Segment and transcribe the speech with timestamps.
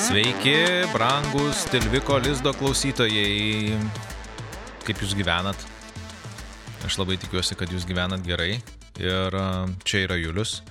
[0.00, 3.76] Sveiki, brangus Tilviko Lizdo klausytojai.
[4.86, 5.60] Kaip jūs gyvenat?
[6.88, 8.62] Aš labai tikiuosi, kad jūs gyvenat gerai.
[8.96, 9.36] Ir
[9.84, 10.62] čia yra Julius.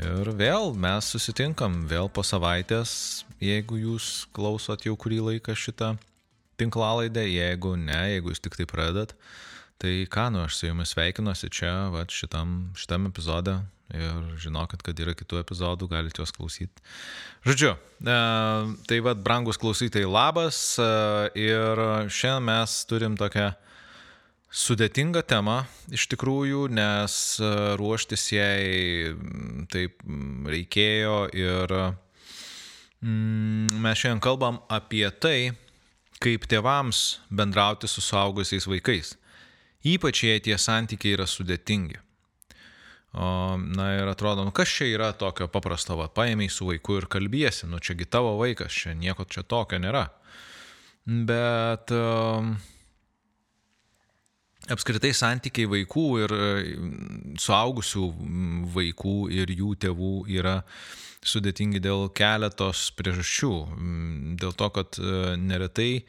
[0.00, 5.92] Ir vėl mes susitinkam, vėl po savaitės, jeigu jūs klausot jau kurį laiką šitą
[6.60, 9.16] tinklalaidę, jeigu ne, jeigu jūs tik tai pradedat.
[9.82, 13.58] Tai ką, nu, aš su jumis sveikinuosi čia, va, šitam, šitam epizode,
[13.92, 16.84] ir žinokit, kad yra kitų epizodų, galite juos klausyti.
[17.44, 18.16] Žodžiu, e,
[18.88, 20.88] tai vad, brangus klausytojai, labas e,
[21.44, 23.50] ir šiandien mes turim tokią
[24.54, 27.50] sudėtingą temą iš tikrųjų, nes e,
[27.80, 29.12] ruoštis jai
[29.72, 30.00] taip
[30.48, 31.76] reikėjo ir
[33.04, 35.52] mes šiandien kalbam apie tai,
[36.24, 39.14] kaip tėvams bendrauti su suaugusiais vaikais.
[39.84, 42.00] Ypač jei tie santykiai yra sudėtingi.
[43.14, 43.26] O,
[43.76, 47.68] na ir atrodo, nu kas čia yra tokio paprasto, va, paėmiai su vaiku ir kalbėsi,
[47.70, 50.08] nu čiagi tavo vaikas, čia nieko čia tokio nėra.
[51.04, 52.56] Bet um,
[54.72, 56.34] apskritai santykiai vaikų ir
[57.40, 58.04] suaugusių
[58.74, 60.60] vaikų ir jų tėvų yra
[61.24, 63.52] sudėtingi dėl keletos priežasčių.
[64.40, 66.04] Dėl to, kad e, neretai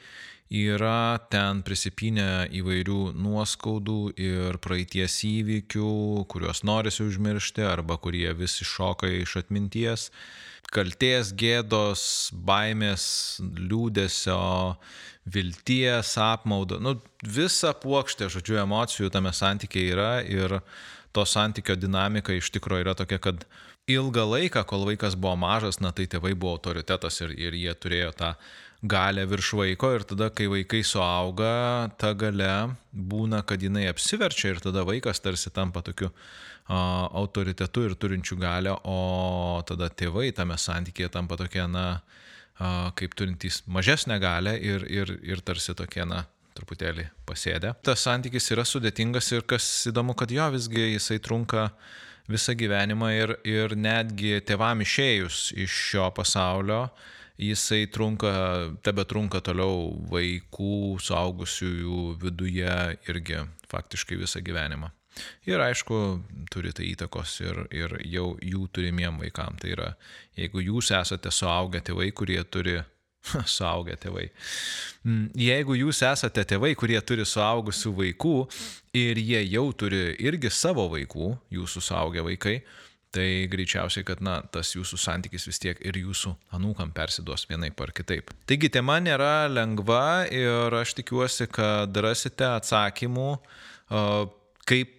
[0.55, 5.91] yra ten prisipinę įvairių nuoskaudų ir praeities įvykių,
[6.29, 10.11] kuriuos norisi užmiršti arba kurie vis iššoka iš atminties.
[10.73, 13.05] Kalties, gėdos, baimės,
[13.41, 14.39] liūdėsio,
[15.25, 16.79] vilties, apmaudo.
[16.81, 20.59] Nu, visa plokštė, žodžiu, emocijų tame santykėje yra ir
[21.15, 23.45] to santykio dinamika iš tikrųjų yra tokia, kad
[23.89, 28.11] ilgą laiką, kol vaikas buvo mažas, na tai tėvai buvo autoritetas ir, ir jie turėjo
[28.17, 28.33] tą
[28.85, 34.61] galę virš vaiko ir tada, kai vaikai suauga, ta gale būna, kad jinai apsiverčia ir
[34.63, 36.11] tada vaikas tarsi tampa tokiu
[36.67, 42.01] autoritetu ir turinčiu galę, o tada tėvai tame santykėje tampa tokie, na,
[42.97, 46.23] kaip turintys mažesnę galę ir, ir, ir tarsi tokie, na,
[46.55, 47.75] truputėlį pasėdę.
[47.85, 51.69] Tas santykis yra sudėtingas ir kas įdomu, kad jo visgi jisai trunka
[52.31, 56.87] visą gyvenimą ir, ir netgi tėvam išėjus iš šio pasaulio,
[57.37, 58.31] jisai trunka,
[58.81, 62.77] tebe trunka toliau vaikų, suaugusiųjų viduje
[63.11, 64.89] irgi faktiškai visą gyvenimą.
[65.47, 65.99] Ir aišku,
[66.51, 69.55] turi tai įtakos ir, ir jau jų turimiem vaikam.
[69.61, 69.89] Tai yra,
[70.37, 72.79] jeigu jūs esate suaugę tėvai, kurie turi
[73.57, 74.29] suaugę tėvai.
[75.05, 78.35] Mm, jeigu jūs esate tėvai, kurie turi suaugusių vaikų
[78.97, 82.59] ir jie jau turi irgi savo vaikų, jūsų suaugę vaikai,
[83.15, 87.93] tai greičiausiai, kad na, tas jūsų santykis vis tiek ir jūsų anūkam persiduos vienaip ar
[87.95, 88.33] kitaip.
[88.49, 93.29] Taigi tema nėra lengva ir aš tikiuosi, kad rasite atsakymų,
[94.67, 94.93] kaip,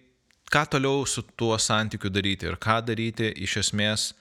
[0.53, 4.13] ką toliau su tuo santykiu daryti ir ką daryti iš esmės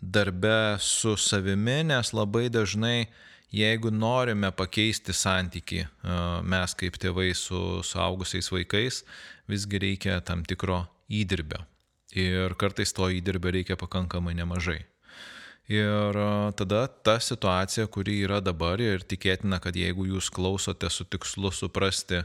[0.00, 3.08] darbe su savimi, nes labai dažnai
[3.54, 5.86] jeigu norime pakeisti santyki
[6.44, 9.02] mes kaip tėvai su suaugusiais vaikais,
[9.48, 11.64] visgi reikia tam tikro įdirbio.
[12.16, 14.80] Ir kartais to įdirbio reikia pakankamai nemažai.
[15.68, 16.16] Ir
[16.56, 22.22] tada ta situacija, kuri yra dabar ir tikėtina, kad jeigu jūs klausote su tikslu suprasti,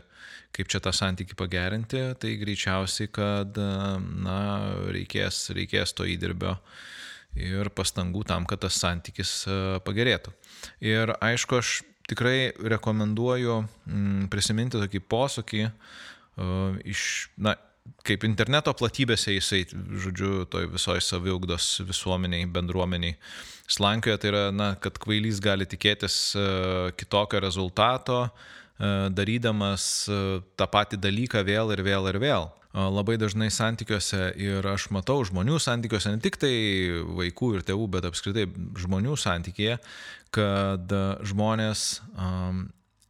[0.56, 4.38] kaip čia tą santykį pagerinti, tai greičiausiai, kad na,
[4.96, 6.56] reikės, reikės to įdirbio
[7.36, 9.36] ir pastangų tam, kad tas santykis
[9.84, 10.32] pagerėtų.
[10.88, 13.60] Ir aišku, aš tikrai rekomenduoju
[14.32, 15.66] prisiminti tokį posūkį
[16.94, 17.04] iš,
[17.36, 17.58] na,
[18.08, 19.64] kaip interneto platybėse jisai,
[20.04, 23.16] žodžiu, toj visoj saviugdos visuomeniai, bendruomeniai
[23.72, 26.48] slankioje, tai yra, na, kad kvailys gali tikėtis e,
[27.00, 30.20] kitokio rezultato, e, darydamas e,
[30.60, 32.52] tą patį dalyką vėl ir vėl ir vėl.
[32.74, 36.56] Labai dažnai santykiuose ir aš matau žmonių santykiuose, ne tik tai
[37.20, 38.48] vaikų ir tėvų, bet apskritai
[38.82, 39.76] žmonių santykėje,
[40.34, 41.84] kad žmonės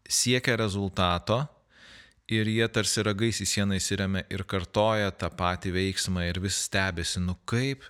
[0.04, 1.46] siekia rezultato,
[2.28, 7.22] ir jie tarsi ragais į sieną įsiremia ir kartoja tą patį veiksmą ir vis stebėsi,
[7.24, 7.84] nu kaip,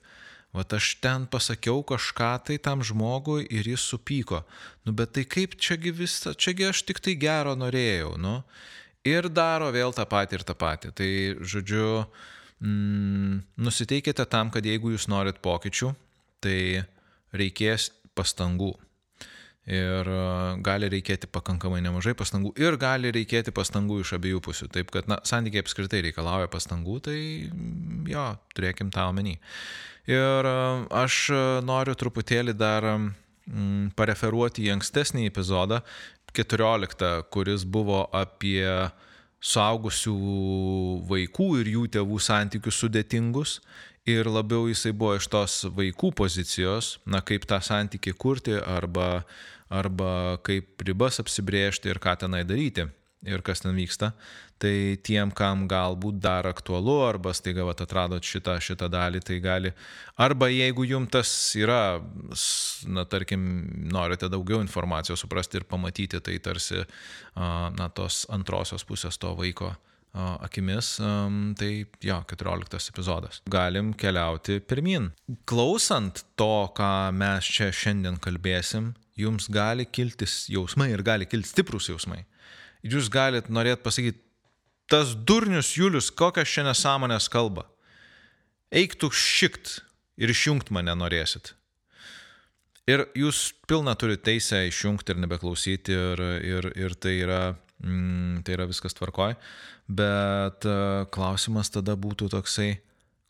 [0.54, 4.44] va aš ten pasakiau kažką tai tam žmogui ir jis supyko,
[4.86, 8.42] nu bet tai kaip čiagi visą, čiagi aš tik tai gero norėjau, nu.
[9.04, 10.94] Ir daro vėl tą patį ir tą patį.
[10.96, 11.10] Tai
[11.44, 12.06] žodžiu,
[12.64, 15.92] mm, nusiteikite tam, kad jeigu jūs norit pokyčių,
[16.40, 16.86] tai
[17.36, 18.72] reikės pastangų.
[19.64, 20.22] Ir e,
[20.66, 24.68] gali reikėti pakankamai nemažai pastangų ir gali reikėti pastangų iš abiejų pusių.
[24.76, 28.26] Taip kad, na, santykiai apskritai reikalauja pastangų, tai mm, jo,
[28.58, 29.38] turėkim tą omeny.
[30.12, 30.58] Ir e,
[31.04, 31.30] aš
[31.64, 35.80] noriu truputėlį dar mm, pareferuoti į ankstesnį epizodą,
[36.34, 38.66] 14, kuris buvo apie
[39.44, 40.18] suaugusių
[41.10, 43.58] vaikų ir jų tėvų santykius sudėtingus
[44.10, 49.24] ir labiau jisai buvo iš tos vaikų pozicijos, na kaip tą santykį kurti arba,
[49.74, 52.88] arba kaip ribas apsibriežti ir ką tenai daryti
[53.24, 54.12] ir kas ten vyksta.
[54.60, 54.74] Tai
[55.04, 59.74] tiem, kam galbūt dar aktualu, arba staiga vat, atradot šitą, šitą dalį, tai gali.
[60.20, 62.00] Arba jeigu jums tas yra,
[62.88, 63.44] na, tarkim,
[63.92, 66.84] norite daugiau informacijos suprasti ir pamatyti, tai tarsi,
[67.36, 69.74] na, tos antrosios pusės to vaiko
[70.14, 70.96] akimis,
[71.60, 71.72] tai
[72.06, 73.42] jo, 14 epizodas.
[73.50, 75.12] Galim keliauti pirmin.
[75.50, 81.90] Klausant to, ką mes čia šiandien kalbėsim, jums gali kiltis jausmai ir gali kilti stiprus
[81.90, 82.24] jausmai
[82.84, 84.20] jūs galit norėt pasakyti,
[84.92, 87.66] tas durnius Julius, kokias čia nesąmonės kalba.
[88.74, 89.80] Eiktų šikt
[90.20, 91.54] ir išjungt mane norėsit.
[92.90, 97.44] Ir jūs pilna turite teisę išjungti ir nebeklausyti ir, ir, ir tai, yra,
[97.80, 99.38] mm, tai yra viskas tvarkoj.
[99.88, 102.78] Bet uh, klausimas tada būtų toksai,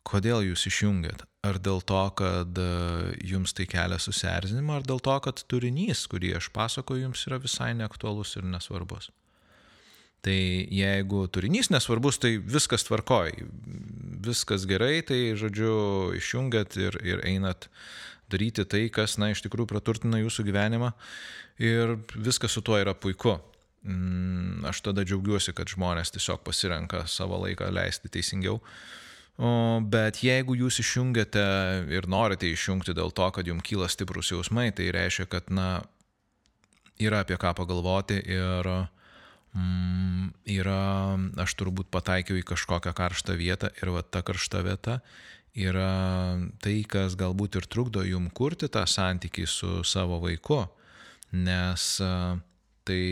[0.06, 1.26] kodėl jūs išjungėt?
[1.44, 6.38] Ar dėl to, kad uh, jums tai kelia susierzinimą, ar dėl to, kad turinys, kurį
[6.40, 9.10] aš pasakoju, jums yra visai neaktualus ir nesvarbus?
[10.24, 10.38] Tai
[10.72, 13.34] jeigu turinys nesvarbus, tai viskas tvarkoj,
[14.24, 17.68] viskas gerai, tai žodžiu išjungiat ir, ir einat
[18.32, 20.94] daryti tai, kas, na, iš tikrųjų praturtina jūsų gyvenimą
[21.60, 23.36] ir viskas su tuo yra puiku.
[23.84, 28.62] Mm, aš tada džiaugiuosi, kad žmonės tiesiog pasirenka savo laiką leisti teisingiau.
[29.92, 31.44] Bet jeigu jūs išjungiate
[31.92, 35.82] ir norite išjungti dėl to, kad jums kyla stiprus jausmai, tai reiškia, kad, na,
[37.02, 38.70] yra apie ką pagalvoti ir
[39.58, 40.80] mm, yra,
[41.44, 45.00] aš turbūt pataikiau į kažkokią karštą vietą ir va ta karšta vieta
[45.54, 50.64] yra tai, kas galbūt ir trukdo jum kurti tą santykį su savo vaiku,
[51.34, 51.90] nes
[52.86, 53.04] tai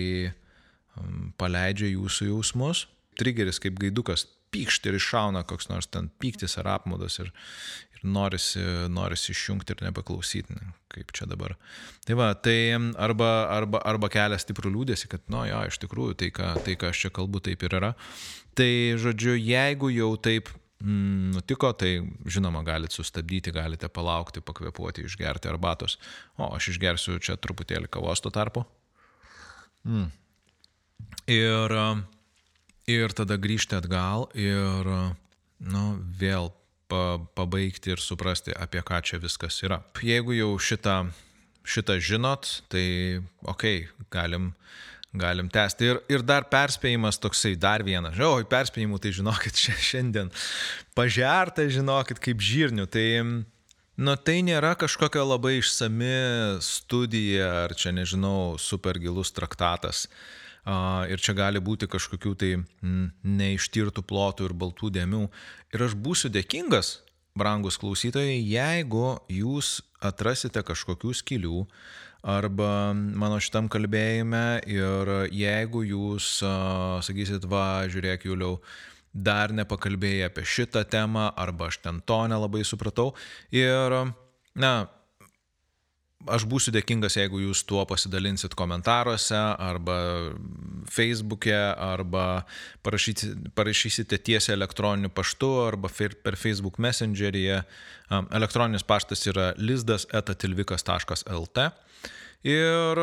[1.42, 2.86] paleidžia jūsų jausmus.
[3.20, 7.32] Trigeris kaip gaidukas pykšti ir iššauna koks nors ten pyktis ar apmaudas ir,
[7.96, 10.58] ir norisi, norisi išjungti ir nebeklausyti,
[10.92, 11.56] kaip čia dabar.
[12.08, 16.32] Tai va, tai arba, arba, arba kelia stiprų liūdėsi, kad, nu jo, iš tikrųjų, tai
[16.36, 17.94] ką, tai, ką aš čia kalbu, taip ir yra.
[18.58, 20.52] Tai, žodžiu, jeigu jau taip
[20.84, 21.94] mm, nutiko, tai
[22.28, 25.98] žinoma, galite sustabdyti, galite palaukti, pakvepuoti, išgerti arbatos.
[26.36, 28.66] O, aš išgersiu čia truputėlį kavos tuo tarpu.
[29.88, 30.10] Mm.
[31.32, 32.02] Ir uh,
[32.90, 34.88] ir tada grįžti atgal ir,
[35.62, 35.84] nu,
[36.20, 36.52] vėl
[36.92, 39.82] pa, pabaigti ir suprasti, apie ką čia viskas yra.
[40.04, 41.04] Jeigu jau šitą,
[41.64, 44.52] šitą žinot, tai okei, okay, galim,
[45.14, 45.92] galim tęsti.
[45.92, 48.20] Ir, ir dar perspėjimas toksai, dar vienas.
[48.20, 50.34] Oi, perspėjimų, tai žinokit, šiandien
[50.98, 52.90] pažerta, žinokit, kaip žirnių.
[52.92, 53.08] Tai,
[54.02, 56.14] nu, tai nėra kažkokia labai išsami
[56.66, 60.08] studija ar čia, nežinau, super gilus traktatas.
[60.08, 60.41] Uh,
[61.12, 62.52] ir čia gali būti kažkokių tai
[63.24, 65.24] neištirtų plotų ir baltų dėmių.
[65.74, 67.00] Ir aš būsiu dėkingas,
[67.38, 71.66] brangus klausytojai, jeigu jūs atrasite kažkokių skilių
[72.22, 76.38] arba mano šitam kalbėjime ir jeigu jūs
[77.06, 78.60] sakysit, va, žiūrėk, Juliau,
[79.12, 83.12] dar nepakalbėjai apie šitą temą arba aš ten to nelabai supratau.
[83.52, 83.98] Ir,
[84.56, 84.74] na,
[86.30, 89.96] Aš būsiu dėkingas, jeigu jūs tuo pasidalinsit komentaruose arba
[90.92, 92.44] Facebook'e arba
[92.86, 97.64] parašysite, parašysite tiesiai elektroniniu paštu arba per Facebook Messenger'yje.
[98.38, 101.72] Elektroninis paštas yra lizdas.tilvikas.lt.
[102.42, 102.98] Ir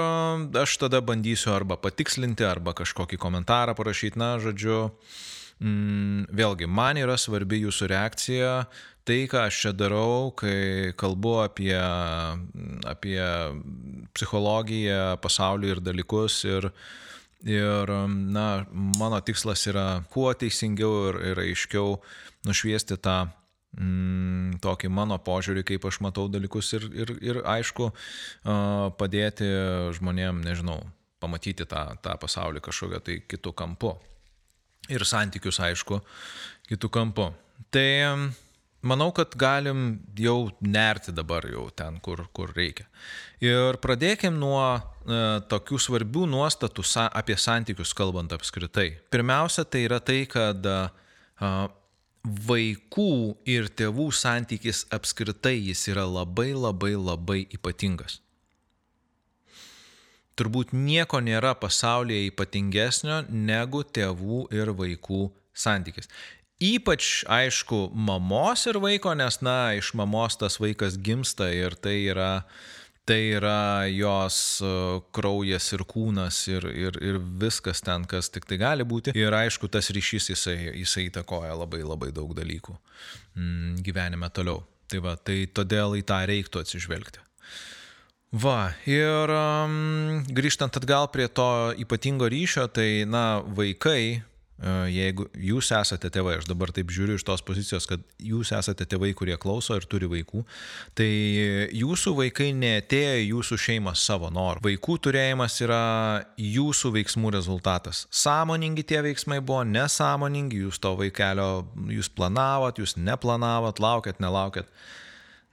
[0.58, 4.90] aš tada bandysiu arba patikslinti, arba kažkokį komentarą parašyti, na, žodžiu,
[5.60, 8.52] mm, vėlgi, man yra svarbi jūsų reakcija,
[9.08, 11.74] tai, ką aš čia darau, kai kalbu apie,
[12.88, 13.20] apie
[14.16, 16.42] psichologiją, pasaulį ir dalykus.
[16.48, 16.68] Ir,
[17.48, 18.48] ir na,
[18.98, 21.96] mano tikslas yra kuo teisingiau ir, ir aiškiau
[22.48, 23.16] nušviesti tą
[23.78, 27.90] mm, tokį mano požiūrį, kaip aš matau dalykus ir, ir, ir aišku,
[29.00, 29.48] padėti
[29.98, 30.82] žmonėm, nežinau,
[31.22, 33.96] pamatyti tą, tą pasaulį kažkokią tai kitų kampų.
[34.88, 36.00] Ir santykius, aišku,
[36.68, 37.30] kitų kampų.
[37.74, 37.88] Tai
[38.80, 42.86] manau, kad galim jau nerti dabar jau ten, kur, kur reikia.
[43.44, 44.80] Ir pradėkim nuo e,
[45.50, 48.90] tokių svarbių nuostatų sa, apie santykius kalbant apskritai.
[49.12, 50.78] Pirmiausia, tai yra tai, kad e,
[52.48, 53.10] vaikų
[53.48, 58.20] ir tėvų santykis apskritai jis yra labai labai labai ypatingas.
[60.38, 65.28] Turbūt nieko nėra pasaulyje ypatingesnio negu tėvų ir vaikų
[65.58, 66.10] santykis.
[66.58, 72.30] Ypač, aišku, mamos ir vaiko, nes, na, iš mamos tas vaikas gimsta ir tai yra,
[73.06, 74.70] tai yra jos e,
[75.14, 79.14] kraujas ir kūnas ir, ir, ir viskas ten, kas tik tai gali būti.
[79.14, 84.64] Ir aišku, tas ryšys jisai, jisai įtakoja labai labai daug dalykų mm, gyvenime toliau.
[84.90, 87.22] Tai va, tai todėl į tą reiktų atsižvelgti.
[88.28, 91.48] Va, ir um, grįžtant atgal prie to
[91.80, 94.20] ypatingo ryšio, tai, na, vaikai,
[94.58, 98.86] E, jeigu jūs esate tėvai, aš dabar taip žiūriu iš tos pozicijos, kad jūs esate
[98.90, 100.42] tėvai, kurie klauso ir turi vaikų,
[100.98, 101.08] tai
[101.78, 104.64] jūsų vaikai netėjo į jūsų šeimą savo norų.
[104.66, 105.82] Vaikų turėjimas yra
[106.42, 108.06] jūsų veiksmų rezultatas.
[108.10, 111.50] Sąmoningi tie veiksmai buvo, nesąmoningi, jūs to vaikelio,
[111.94, 114.74] jūs planavot, jūs neplanavot, laukėt, nelaukėt.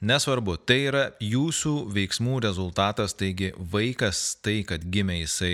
[0.05, 5.53] Nesvarbu, tai yra jūsų veiksmų rezultatas, taigi vaikas tai, kad gimė jisai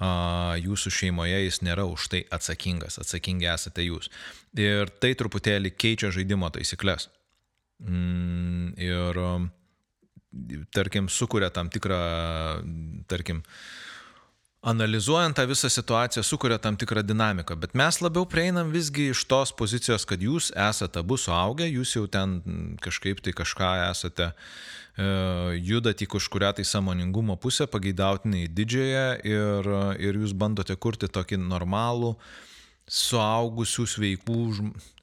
[0.00, 4.08] a, jūsų šeimoje, jis nėra už tai atsakingas, atsakingi esate jūs.
[4.56, 7.10] Ir tai truputėlį keičia žaidimo taisyklės.
[7.84, 9.20] Mm, ir,
[10.72, 12.00] tarkim, sukuria tam tikrą,
[13.10, 13.44] tarkim,
[14.62, 19.52] analizuojant tą visą situaciją sukuria tam tikrą dinamiką, bet mes labiau prieinam visgi iš tos
[19.56, 22.36] pozicijos, kad jūs esate abu suaugę, jūs jau ten
[22.84, 24.30] kažkaip tai kažką esate,
[25.00, 25.08] e,
[25.64, 32.14] judat į kažkuria tai samoningumo pusę, pageidautinai didžiąją ir, ir jūs bandote kurti tokį normalų,
[32.90, 34.38] suaugusių sveikų,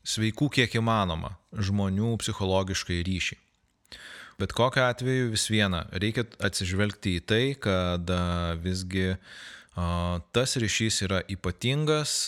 [0.06, 3.47] sveikų kiek įmanoma žmonių psichologiškai ryšį.
[4.38, 8.12] Bet kokiu atveju vis viena, reikia atsižvelgti į tai, kad
[8.62, 9.15] visgi
[10.34, 12.27] tas ryšys yra ypatingas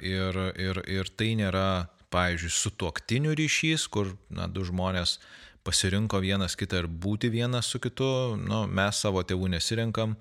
[0.00, 5.18] ir, ir, ir tai nėra, pavyzdžiui, sutuoktinių ryšys, kur na, du žmonės
[5.66, 8.08] pasirinko vienas kitą ir būti vienas su kitu,
[8.40, 10.14] nu, mes savo tėvų nesirinkam,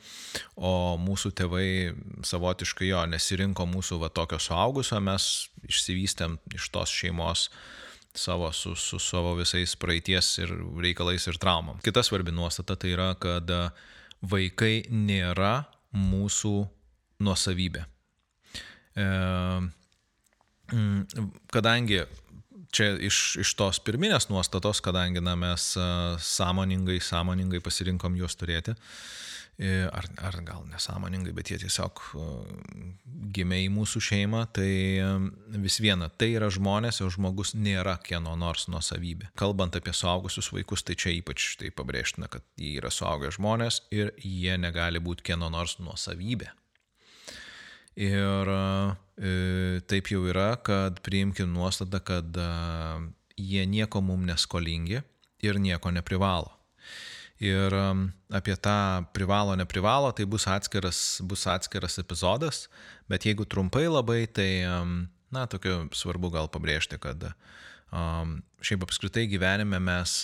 [0.58, 1.70] o mūsų tėvai
[2.28, 5.30] savotiškai jo nesirinko mūsų va tokio suaugusio, mes
[5.70, 7.85] išsivystėm iš tos šeimos uh,
[8.18, 11.80] savo, su, su savo visais praeities ir reikalais ir traumam.
[11.84, 13.50] Kita svarbi nuostata tai yra, kad
[14.26, 16.56] vaikai nėra mūsų
[17.26, 17.86] nuosavybė.
[18.96, 19.08] E,
[21.54, 22.02] kadangi
[22.76, 25.74] čia iš, iš tos pirminės nuostatos, kadangi na, mes
[26.36, 28.76] sąmoningai, sąmoningai pasirinkom juos turėti,
[29.96, 32.02] ar, ar gal nesąmoningai, bet jie tiesiog
[33.36, 34.70] gimė į mūsų šeimą, tai
[35.64, 39.32] vis viena, tai yra žmonės, o žmogus nėra kieno nors nuosavybė.
[39.40, 44.12] Kalbant apie suaugusius vaikus, tai čia ypač tai pabrėžtina, kad jie yra suaugę žmonės ir
[44.20, 46.52] jie negali būti kieno nors nuosavybė.
[47.96, 48.62] Ir e,
[49.16, 52.50] taip jau yra, kad priimkim nuostatą, kad e,
[53.40, 55.00] jie nieko mum neskolingi
[55.46, 56.52] ir nieko neprivalo.
[57.44, 62.66] Ir um, apie tą privalo, neprivalo, tai bus atskiras, bus atskiras epizodas,
[63.12, 64.64] bet jeigu trumpai labai, tai,
[65.36, 67.28] na, tokiu svarbu gal pabrėžti, kad
[68.64, 70.16] šiaip apskritai gyvenime mes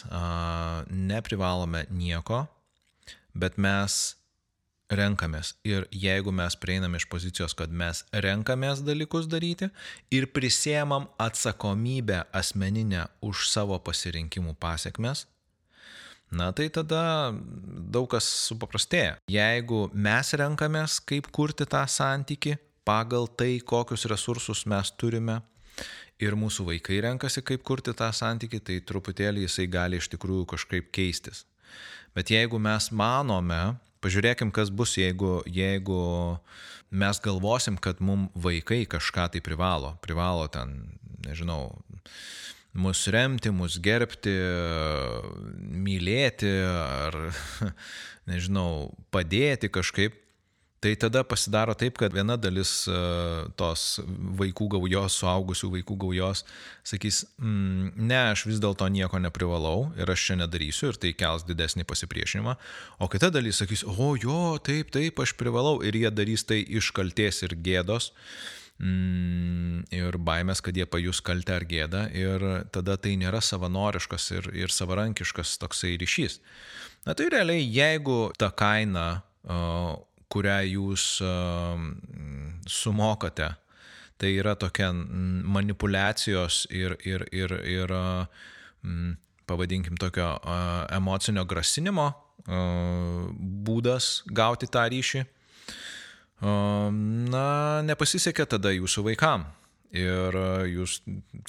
[0.88, 2.46] neprivalome nieko,
[3.36, 4.00] bet mes
[4.92, 5.56] renkamės.
[5.68, 9.72] Ir jeigu mes prieiname iš pozicijos, kad mes renkamės dalykus daryti
[10.14, 15.26] ir prisėmam atsakomybę asmeninę už savo pasirinkimų pasiekmes,
[16.32, 19.18] na tai tada daug kas supaprastėja.
[19.32, 22.58] Jeigu mes renkamės, kaip kurti tą santyki
[22.88, 25.42] pagal tai, kokius resursus mes turime,
[26.22, 30.92] ir mūsų vaikai renkasi, kaip kurti tą santyki, tai truputėlį jisai gali iš tikrųjų kažkaip
[30.94, 31.46] keistis.
[32.16, 33.62] Bet jeigu mes manome,
[34.02, 36.02] pažiūrėkim, kas bus, jeigu, jeigu
[36.92, 41.78] mes galvosim, kad mums vaikai kažką tai privalo, privalo ten, nežinau,
[42.74, 44.34] mus remti, mus gerbti,
[45.86, 47.20] mylėti ar,
[48.32, 50.18] nežinau, padėti kažkaip,
[50.82, 53.00] tai tada pasidaro taip, kad viena dalis e,
[53.60, 54.00] tos
[54.42, 56.44] vaikų gaujos, suaugusių vaikų gaujos
[56.88, 61.46] sakys, mm, ne, aš vis dėlto nieko neprivalau ir aš čia nedarysiu ir tai kels
[61.46, 62.56] didesnį pasipriešinimą,
[63.00, 66.90] o kita dalis sakys, o jo, taip, taip, aš privalau ir jie darys tai iš
[66.98, 68.12] kalties ir gėdos.
[68.12, 74.30] Uh, mm, ir baimės, kad jie pajus kaltę ar gėdą ir tada tai nėra savanoriškas
[74.38, 76.40] ir, ir savarankiškas toksai ryšys.
[77.06, 79.24] Na tai realiai, jeigu ta kaina,
[80.32, 81.06] kurią jūs
[82.72, 83.50] sumokate,
[84.22, 87.94] tai yra tokia manipulacijos ir, ir, ir, ir
[89.50, 90.34] pavadinkim, tokio
[90.94, 92.10] emocinio grasinimo
[93.68, 95.26] būdas gauti tą ryšį,
[96.42, 97.46] na,
[97.86, 99.46] nepasisekė tada jūsų vaikam.
[99.92, 100.38] Ir
[100.72, 101.02] jūs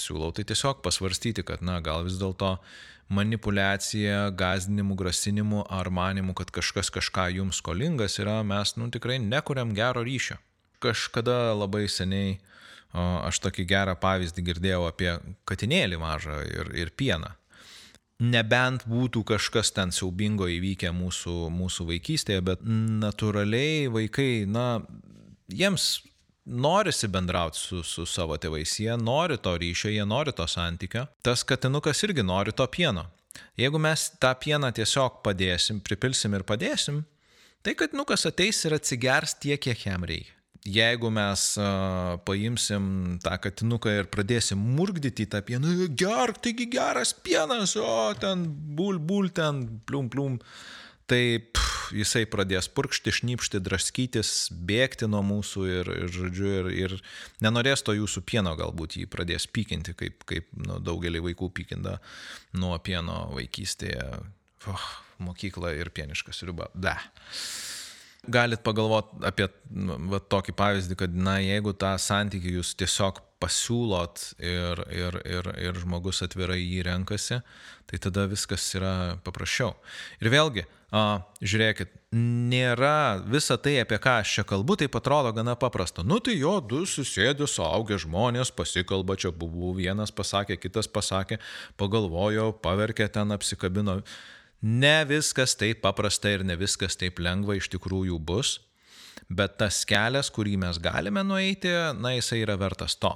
[0.03, 2.57] siūlau tai tiesiog pasvarstyti, kad, na, gal vis dėlto
[3.13, 9.75] manipulacija, gazdinimu, grasinimu ar manimu, kad kažkas kažką jums skolingas yra, mes, nu, tikrai nekuriam
[9.77, 10.41] gero ryšio.
[10.83, 12.41] Kažkada labai seniai
[12.93, 15.15] aš tokį gerą pavyzdį girdėjau apie
[15.49, 17.33] katinėlį mažą ir, ir pieną.
[18.23, 24.83] Nebent būtų kažkas ten siaubingo įvykę mūsų, mūsų vaikystėje, bet natūraliai vaikai, na,
[25.51, 26.03] jiems
[26.45, 31.07] norisi bendrauti su, su savo tėvais, jie nori to ryšio, jie nori to santykio.
[31.23, 33.07] Tas katinukas irgi nori to pieno.
[33.57, 37.03] Jeigu mes tą pieną tiesiog padėsim, pripilsim ir padėsim,
[37.65, 40.35] tai katinukas ateis ir atsigers tiek, kiek jam reikia.
[40.63, 42.85] Jeigu mes uh, paimsim
[43.23, 48.45] tą katinuką ir pradėsim murgdyti tą pieną, gerk, taigi geras pienas, o ten
[48.79, 50.37] bul, bul, ten plum, plum,
[51.13, 56.95] tai pff, jisai pradės purkšti, šnipšti, draskytis, bėgti nuo mūsų ir, ir žodžiu, ir, ir
[57.45, 61.99] nenorės to jūsų pieno, galbūt jį pradės pykinti, kaip, kaip nu, daugelį vaikų pykinda
[62.57, 64.07] nuo pieno vaikystėje.
[64.71, 64.89] Oh,
[65.23, 66.71] mokykla ir pieniškas riba.
[66.73, 66.97] Da.
[68.33, 74.29] Galit pagalvoti apie nu, va, tokį pavyzdį, kad, na, jeigu tą santykį jūs tiesiog pasiūlot
[74.39, 77.41] ir, ir, ir, ir žmogus atvirai jį renkasi,
[77.91, 78.93] tai tada viskas yra
[79.27, 79.75] paprasčiau.
[80.23, 85.55] Ir vėlgi, a, žiūrėkit, nėra visa tai, apie ką aš čia kalbu, tai atrodo gana
[85.57, 86.05] paprasta.
[86.05, 91.41] Nu tai jo, du susėdė, suaugę žmonės, pasikalba, čia buvo vienas pasakė, kitas pasakė,
[91.81, 94.03] pagalvojo, paverkė ten, apsikabino.
[94.63, 98.59] Ne viskas taip paprasta ir ne viskas taip lengva iš tikrųjų bus,
[99.33, 103.15] bet tas kelias, kurį mes galime nueiti, na jisai yra vertas to.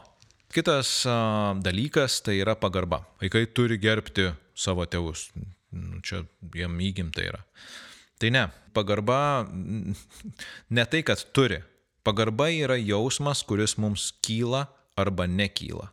[0.56, 3.04] Kitas a, dalykas tai yra pagarba.
[3.20, 5.28] Vaikai turi gerbti savo tėvus.
[5.76, 6.24] Nu, čia
[6.56, 7.42] jiem įgimta yra.
[8.20, 9.18] Tai ne, pagarba
[10.70, 11.60] ne tai, kad turi.
[12.06, 14.66] Pagarba yra jausmas, kuris mums kyla
[14.96, 15.90] arba nekyla.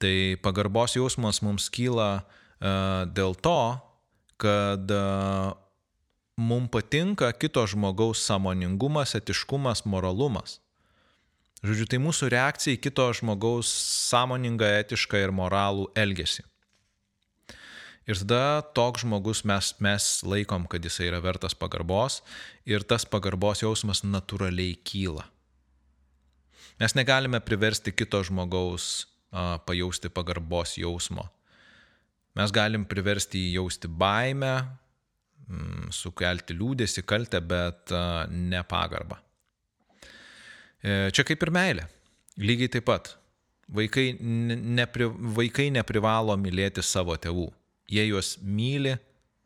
[0.00, 3.58] Tai pagarbos jausmas mums kyla uh, dėl to,
[4.40, 5.52] kad uh,
[6.40, 10.58] mums patinka kito žmogaus samoningumas, etiškumas, moralumas.
[11.62, 13.68] Žodžiu, tai mūsų reakcija į kito žmogaus
[14.08, 16.42] sąmoningą, etišką ir moralų elgesį.
[18.08, 22.18] Ir tada toks žmogus mes, mes laikom, kad jisai yra vertas pagarbos
[22.66, 25.28] ir tas pagarbos jausmas natūraliai kyla.
[26.82, 31.28] Mes negalime priversti kito žmogaus a, pajausti pagarbos jausmo.
[32.34, 34.54] Mes galim priversti jį jausti baimę,
[35.46, 39.20] m, sukelti liūdėsi, kaltę, bet a, ne pagarbą.
[40.82, 41.86] E, čia kaip ir meilė.
[42.42, 43.14] Lygiai taip pat.
[43.72, 45.06] Vaikai, nepri,
[45.38, 47.46] vaikai neprivalo mylėti savo tėvų.
[47.92, 48.96] Jie juos myli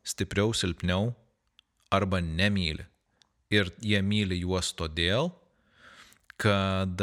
[0.07, 1.11] stipriau, silpniau
[1.91, 2.87] arba nemyli.
[3.51, 5.31] Ir jie myli juos todėl,
[6.41, 7.03] kad,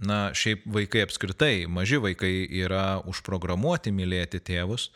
[0.00, 2.32] na, šiaip vaikai apskritai, maži vaikai
[2.62, 4.90] yra užprogramuoti mylėti tėvus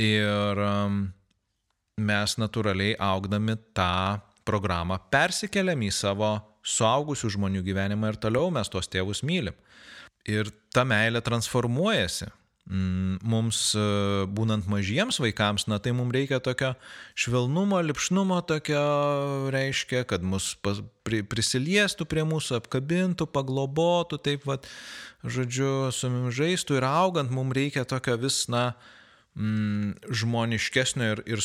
[0.00, 0.60] ir
[1.94, 6.32] mes natūraliai augdami tą programą persikeliam į savo
[6.64, 9.54] suaugusių žmonių gyvenimą ir toliau mes tuos tėvus mylim.
[10.24, 12.30] Ir ta meilė transformuojasi.
[12.64, 13.80] Mm, mums e,
[14.32, 16.70] būnant mažiems vaikams, na tai mums reikia tokio
[17.12, 18.80] švelnumo, lipšnumo, tokio
[19.52, 24.64] reiškia, kad mus pas, pri, prisiliestų prie mūsų, apkabintų, paglobotų, taip vad,
[25.20, 28.70] žodžiu, su mumis žaistų ir augant mums reikia tokio vis, na,
[29.36, 31.44] mm, žmoniškesnio ir, ir,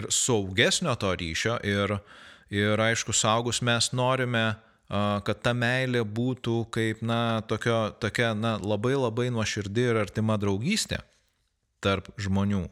[0.00, 1.98] ir saugesnio to ryšio ir,
[2.54, 4.54] Ir aišku, saugus mes norime,
[4.88, 11.00] kad ta meilė būtų kaip, na, tokio, tokia, na, labai labai nuoširdi ir artima draugystė
[11.84, 12.66] tarp žmonių.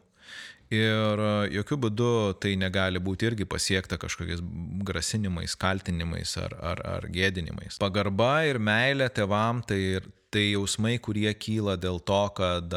[0.73, 1.21] Ir
[1.53, 4.39] jokių būdų tai negali būti irgi pasiekta kažkokiais
[4.87, 7.77] grasinimais, kaltinimais ar, ar, ar gėdinimais.
[7.81, 10.01] Pagarba ir meilė tevam tai,
[10.33, 12.73] tai jausmai, kurie kyla dėl to, kad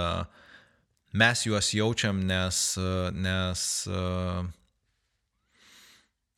[1.16, 2.60] mes juos jaučiam, nes,
[3.16, 3.64] nes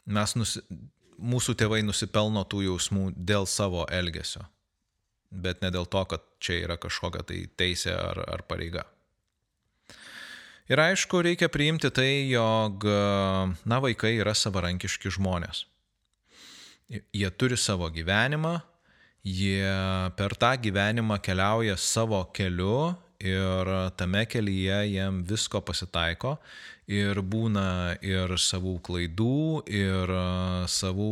[0.06, 0.62] mes nusi,
[1.18, 4.44] mūsų tėvai nusipelno tų jausmų dėl savo elgesio,
[5.30, 8.86] bet ne dėl to, kad čia yra kažkokia tai teisė ar, ar pareiga.
[10.68, 12.84] Ir aišku, reikia priimti tai, jog,
[13.64, 15.64] na, vaikai yra savarankiški žmonės.
[16.88, 18.58] Jie turi savo gyvenimą,
[19.24, 19.64] jie
[20.16, 26.36] per tą gyvenimą keliauja savo keliu ir tame kelyje jiem visko pasitaiko
[26.88, 30.12] ir būna ir savų klaidų, ir
[30.72, 31.10] savų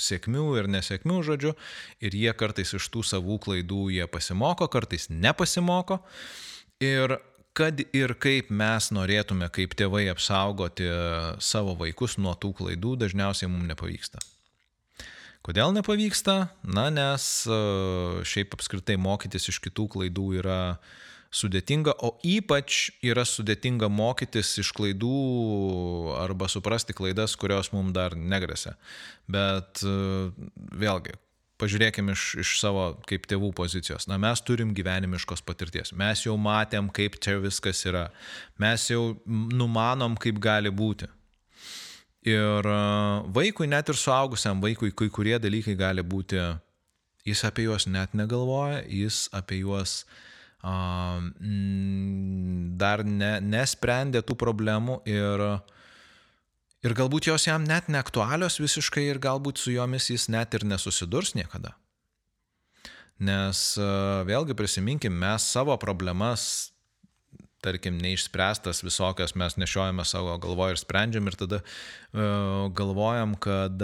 [0.00, 1.52] sėkmių ir nesėkmių, žodžiu,
[2.00, 6.00] ir jie kartais iš tų savų klaidų jie pasimoko, kartais nepasimoko.
[6.82, 7.18] Ir
[7.54, 10.88] kad ir kaip mes norėtume kaip tėvai apsaugoti
[11.38, 14.24] savo vaikus nuo tų klaidų, dažniausiai mums nepavyksta.
[15.44, 16.38] Kodėl nepavyksta?
[16.64, 17.44] Na, nes
[18.32, 20.60] šiaip apskritai mokytis iš kitų klaidų yra
[21.34, 25.14] sudėtinga, o ypač yra sudėtinga mokytis iš klaidų
[26.22, 28.76] arba suprasti klaidas, kurios mums dar negrėsia.
[29.30, 31.16] Bet vėlgi,
[31.60, 34.08] pažiūrėkime iš, iš savo kaip tėvų pozicijos.
[34.10, 35.94] Na, mes turim gyvenimiškos patirties.
[35.96, 38.08] Mes jau matėm, kaip čia viskas yra.
[38.62, 41.10] Mes jau numanom, kaip gali būti.
[42.24, 42.76] Ir e,
[43.36, 46.40] vaikui, net ir suaugusiam vaikui, kai kurie dalykai gali būti,
[47.28, 50.22] jis apie juos net negalvoja, jis apie juos uh,
[52.80, 55.44] dar ne, nesprendė tų problemų ir
[56.84, 61.32] Ir galbūt jos jam net neaktualios visiškai ir galbūt su jomis jis net ir nesusidurs
[61.32, 61.72] niekada.
[63.24, 63.86] Nes e,
[64.28, 66.74] vėlgi prisiminkim, mes savo problemas,
[67.64, 73.80] tarkim, neišspręstas visokias mes nešiojame savo galvoje ir sprendžiam ir tada uh, galvojam, kad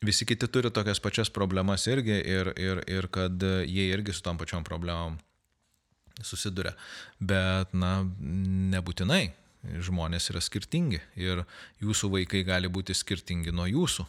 [0.00, 4.40] visi kiti turi tokias pačias problemas irgi ir, ir, ir kad jie irgi su tom
[4.40, 5.18] pačiom problemom
[6.24, 6.74] susiduria.
[7.20, 8.00] Bet, na,
[8.74, 9.28] nebūtinai
[9.82, 11.42] žmonės yra skirtingi ir
[11.82, 14.06] jūsų vaikai gali būti skirtingi nuo jūsų.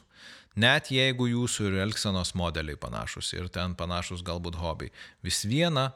[0.59, 4.91] Net jeigu jūsų ir elgsenos modeliai panašus ir ten panašus galbūt hobiai,
[5.23, 5.91] vis viena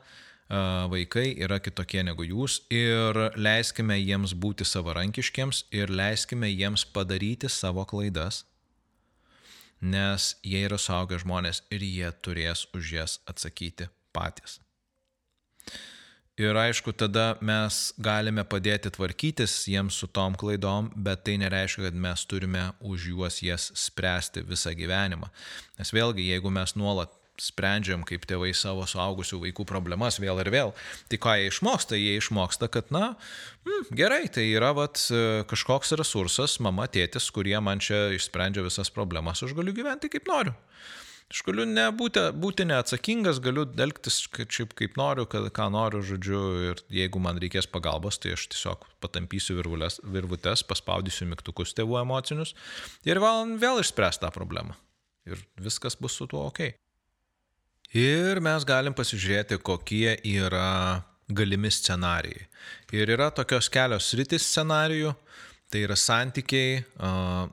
[0.93, 7.85] vaikai yra kitokie negu jūs ir leiskime jiems būti savarankiškiams ir leiskime jiems padaryti savo
[7.85, 8.43] klaidas,
[9.81, 14.62] nes jie yra suaugę žmonės ir jie turės už jas atsakyti patys.
[16.41, 21.99] Ir aišku, tada mes galime padėti tvarkytis jiems su tom klaidom, bet tai nereiškia, kad
[22.05, 25.29] mes turime už juos jas spręsti visą gyvenimą.
[25.77, 30.73] Nes vėlgi, jeigu mes nuolat sprendžiam kaip tėvai savo suaugusių vaikų problemas vėl ir vėl,
[31.09, 32.01] tai ką jie išmoksta?
[32.01, 33.13] Jie išmoksta, kad, na,
[33.67, 35.05] mm, gerai, tai yra vat,
[35.49, 40.57] kažkoks resursas, mama, tėtis, kurie man čia išsprendžia visas problemas, aš galiu gyventi kaip noriu.
[41.33, 46.81] Aš galiu nebūti, būti neatsakingas, galiu elgtis kaip, kaip noriu, kad, ką noriu, žodžiu, ir
[46.93, 52.53] jeigu man reikės pagalbos, tai aš tiesiog patampysiu virvulės, virvutes, paspaudysiu mygtukus tėvų emocinius
[53.09, 54.77] ir vėl, vėl išspręs tą problemą.
[55.25, 56.67] Ir viskas bus su tuo ok.
[57.97, 61.01] Ir mes galim pasižiūrėti, kokie yra
[61.33, 62.45] galimi scenarijai.
[62.93, 65.15] Ir yra tokios kelios rytis scenarijų,
[65.73, 66.83] tai yra santykiai,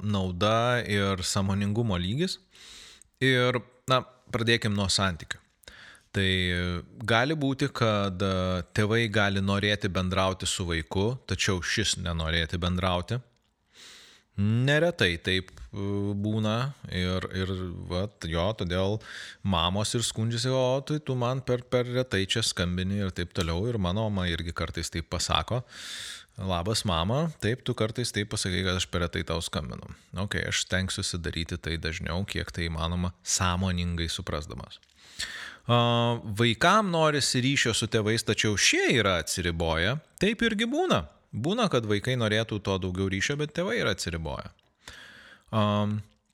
[0.04, 2.36] nauda ir samoningumo lygis.
[3.20, 4.00] Ir, na,
[4.32, 5.40] pradėkim nuo santykių.
[6.10, 6.28] Tai
[7.06, 8.30] gali būti, kad e,
[8.74, 13.20] tėvai gali norėti bendrauti su vaiku, tačiau šis nenorėti bendrauti.
[14.40, 15.84] Neretai taip e,
[16.24, 16.54] būna
[16.88, 17.52] ir, ir
[17.92, 18.98] vat, jo, todėl
[19.44, 23.68] mamos ir skundžiasi, o tai tu man per, per retai čia skambini ir taip toliau.
[23.70, 25.60] Ir mano mama irgi kartais taip pasako.
[26.40, 29.90] Labas mama, taip tu kartais taip pasakai, kad aš per retai tau skambinu.
[30.22, 34.80] Ok, aš tenksiuosi daryti tai dažniau, kiek tai įmanoma, sąmoningai suprasdamas.
[36.40, 39.98] Vaikam norisi ryšio su tėvais, tačiau šie yra atsiriboję.
[40.22, 41.04] Taip irgi būna.
[41.30, 44.48] Būna, kad vaikai norėtų to daugiau ryšio, bet tėvai yra atsiriboję.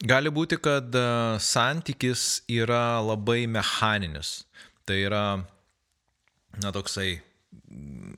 [0.07, 0.97] Gali būti, kad
[1.43, 4.45] santykis yra labai mechaninis.
[4.87, 5.25] Tai yra,
[6.63, 7.19] na, toksai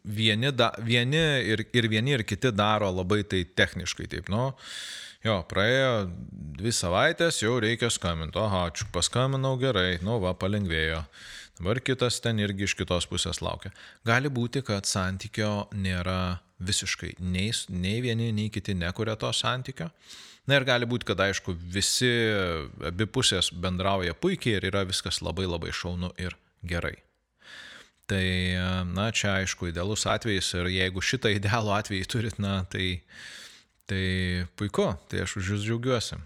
[0.05, 1.21] vieni, da, vieni
[1.53, 4.51] ir, ir vieni ir kiti daro labai tai techniškai, taip, nu,
[5.25, 5.93] jo, praėjo
[6.59, 11.03] dvi savaitės, jau reikia skambinti, oha, ačiū, paskambinau gerai, nu, va, palengvėjo.
[11.59, 13.73] Dabar kitas ten irgi iš kitos pusės laukia.
[14.07, 19.91] Gali būti, kad santykio nėra visiškai, nei, nei vieni, nei kiti nekuria to santykio.
[20.49, 22.09] Na ir gali būti, kad aišku, visi
[22.89, 26.95] abi pusės bendrauja puikiai ir yra viskas labai labai šaunu ir gerai.
[28.09, 28.25] Tai,
[28.89, 33.03] na, čia aišku, idealus atvejis ir jeigu šitą idealų atvejį turit, na, tai,
[33.85, 34.05] tai
[34.57, 36.17] puiku, tai aš už jūs džiaugiuosi.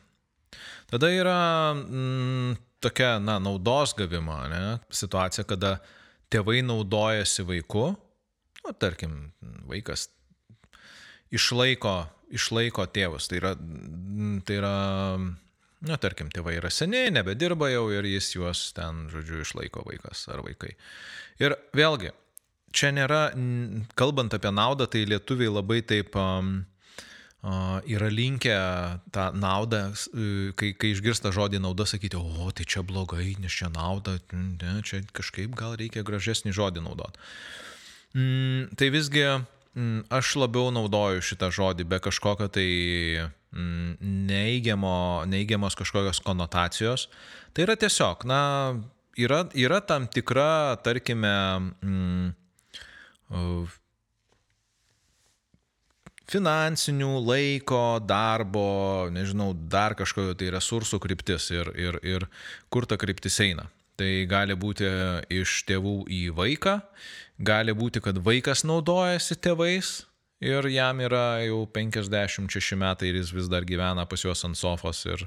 [0.93, 1.41] Tada yra
[1.75, 4.63] mm, tokia, na, naudos gavimo ne,
[4.95, 5.81] situacija, kada
[6.31, 7.89] tėvai naudojasi vaiku,
[8.63, 9.19] nu, tarkim,
[9.67, 10.07] vaikas
[11.35, 11.97] išlaiko,
[12.31, 13.57] išlaiko tėvus, tai yra,
[14.47, 14.77] tai yra
[15.83, 20.45] Na, tarkim, tėvai yra seniai, nebedirba jau ir jis juos ten, žodžiu, išlaiko vaikas ar
[20.47, 20.77] vaikai.
[21.43, 22.13] Ir vėlgi,
[22.75, 23.33] čia nėra,
[23.99, 26.61] kalbant apie naudą, tai lietuviai labai taip um,
[27.43, 28.55] yra linkę
[29.11, 29.83] tą naudą,
[30.55, 35.03] kai, kai išgirsta žodį nauda, sakyti, o tai čia blogai, nes čia nauda, ne, čia
[35.11, 37.19] kažkaip gal reikia gražesnį žodį naudoti.
[38.15, 42.69] Mm, tai visgi mm, aš labiau naudoju šitą žodį be kažkokio tai
[43.53, 43.99] Mm,
[44.31, 44.97] neįgiamo,
[45.29, 47.09] neįgiamos kažkokios konotacijos.
[47.53, 48.41] Tai yra tiesiog, na,
[49.21, 51.33] yra, yra tam tikra, tarkime,
[51.85, 52.31] mm,
[56.33, 62.27] finansinių, laiko, darbo, nežinau, dar kažkokio tai resursų kryptis ir, ir, ir
[62.73, 63.69] kur ta kryptis eina.
[64.01, 64.89] Tai gali būti
[65.29, 66.79] iš tėvų į vaiką,
[67.37, 69.93] gali būti, kad vaikas naudojasi tėvais
[70.43, 75.05] ir jam yra jau 56 metai ir jis vis dar gyvena pas juos ant sofos
[75.07, 75.25] ir,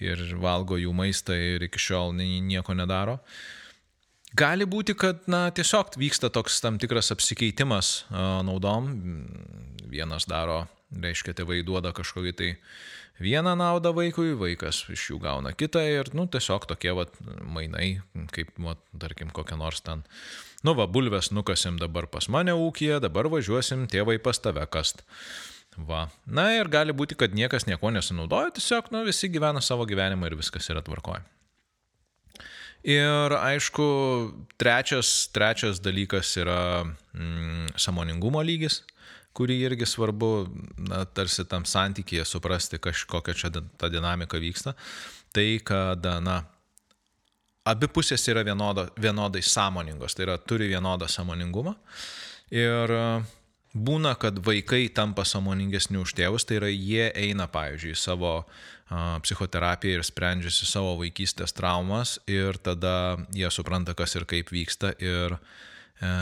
[0.00, 3.18] ir valgo jų maistą ir iki šiol nieko nedaro.
[4.36, 8.04] Gali būti, kad na, tiesiog vyksta toks tam tikras apsikeitimas
[8.44, 8.90] naudom.
[9.88, 12.50] Vienas daro, reiškia, tėvai duoda kažkokį tai
[13.24, 18.02] vieną naudą vaikui, vaikas iš jų gauna kitą ir, nu, tiesiog tokie vat, mainai,
[18.34, 20.04] kaip, vat, tarkim, kokią nors ten
[20.66, 25.04] Nu, va, bulves nukasim dabar pas mane ūkiją, dabar važiuosim tėvai pas tave kast.
[25.78, 26.08] Va.
[26.26, 30.38] Na ir gali būti, kad niekas nieko nesinaudoja, tiesiog, nu, visi gyvena savo gyvenimą ir
[30.40, 31.22] viskas yra tvarkoje.
[32.88, 33.86] Ir aišku,
[34.58, 38.82] trečias, trečias dalykas yra mm, samoningumo lygis,
[39.38, 40.32] kurį irgi svarbu,
[40.88, 44.74] na, tarsi tam santykėje suprasti, kažkokia čia ta dinamika vyksta.
[45.34, 46.40] Tai, kad, na,
[47.68, 51.74] abi pusės yra vienodo, vienodai sąmoningos, tai yra turi vienodą sąmoningumą.
[52.54, 53.04] Ir e,
[53.76, 59.98] būna, kad vaikai tampa sąmoningesni už tėvus, tai yra jie eina, pavyzdžiui, savo a, psichoterapiją
[59.98, 66.12] ir sprendžiasi savo vaikystės traumas ir tada jie supranta, kas ir kaip vyksta ir e,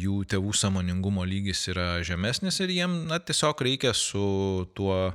[0.00, 4.24] jų tėvų sąmoningumo lygis yra žemesnis ir jiem na, tiesiog reikia su
[4.76, 5.12] tuo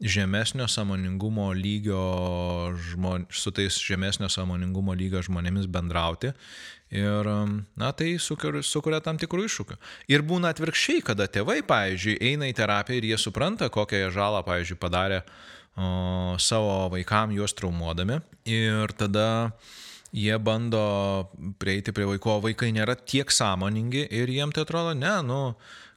[0.00, 2.00] žemesnio samoningumo lygio
[2.90, 6.32] žmon, su tais žemesnio samoningumo lygio žmonėmis bendrauti.
[6.90, 7.28] Ir,
[7.78, 9.76] na, tai sukuria, sukuria tam tikrų iššūkių.
[10.10, 14.40] Ir būna atvirkščiai, kada tėvai, pavyzdžiui, eina į terapiją ir jie supranta, kokią jie žalą,
[14.48, 18.18] pavyzdžiui, padarė o, savo vaikam juos traumuodami.
[18.50, 19.28] Ir tada
[20.10, 20.82] jie bando
[21.62, 25.40] prieiti prie vaiko, vaikai nėra tiek sąmoningi ir jiem tai atrodo, ne, nu,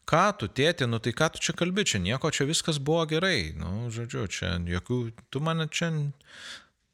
[0.10, 3.54] ką tu tėti, nu tai ką tu čia kalbi, čia nieko, čia viskas buvo gerai,
[3.58, 5.00] nu, žodžiu, čia jokių,
[5.32, 5.92] tu mane čia,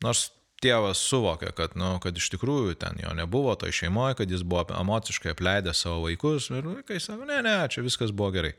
[0.04, 0.30] nors
[0.63, 4.65] tėvas suvokė, kad, nu, kad iš tikrųjų ten jo nebuvo toj šeimoje, kad jis buvo
[4.76, 8.54] emociškai apleidęs savo vaikus ir vaikai sako, ne, ne, čia viskas buvo gerai.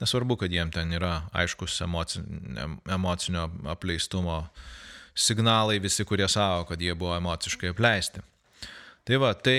[0.00, 4.42] Nesvarbu, kad jiem ten yra aiškus emocinio apleistumo
[5.16, 8.24] signalai visi, kurie savo, kad jie buvo emociškai apleisti.
[9.10, 9.56] Tai va, tai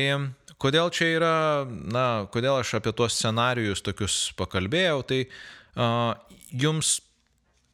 [0.61, 1.35] Kodėl čia yra,
[1.65, 6.13] na, kodėl aš apie tuos scenarius tokius pakalbėjau, tai uh,
[6.53, 6.99] jums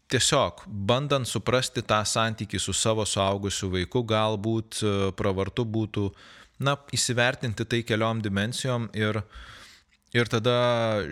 [0.08, 4.80] tiesiog bandant suprasti tą santykį su savo suaugusiu vaiku, galbūt
[5.20, 6.06] pravartu būtų,
[6.64, 9.20] na, įsivertinti tai keliom dimencijom ir,
[10.16, 10.56] ir tada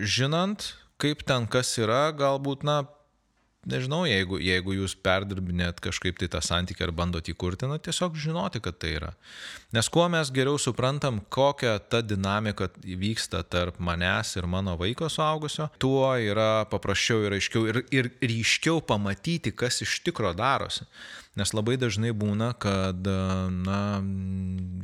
[0.00, 2.86] žinant, kaip ten kas yra, galbūt, na,
[3.68, 8.62] nežinau, jeigu, jeigu jūs perdirbinėt kažkaip tai tą santykį ar bandot įkurti, na tiesiog žinoti,
[8.64, 9.12] kad tai yra.
[9.76, 15.68] Nes kuo mes geriau suprantam, kokia ta dinamika vyksta tarp manęs ir mano vaiko suaugusio,
[15.82, 20.86] tuo yra paprasčiau ir aiškiau ir, ir ryškiau pamatyti, kas iš tikro darosi.
[21.36, 23.08] Nes labai dažnai būna, kad,
[23.66, 23.80] na,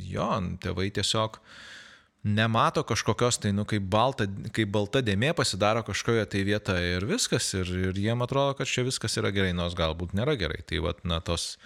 [0.05, 0.29] jo,
[0.61, 1.39] tėvai tiesiog
[2.23, 7.49] nemato kažkokios tai, nu, kaip balta, kaip balta dėmė pasidaro kažkoje tai vieta ir viskas,
[7.59, 10.61] ir, ir jiem atrodo, kad čia viskas yra gerai, nors galbūt nėra gerai.
[10.67, 11.57] Tai, vat, na, tos,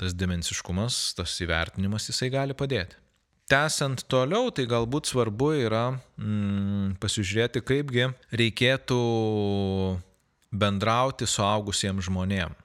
[0.00, 3.00] tas dimensiškumas, tas įvertinimas, jisai gali padėti.
[3.48, 9.00] Tęsant toliau, tai galbūt svarbu yra mm, pasižiūrėti, kaipgi reikėtų
[10.54, 12.60] bendrauti su augusiems žmonėms.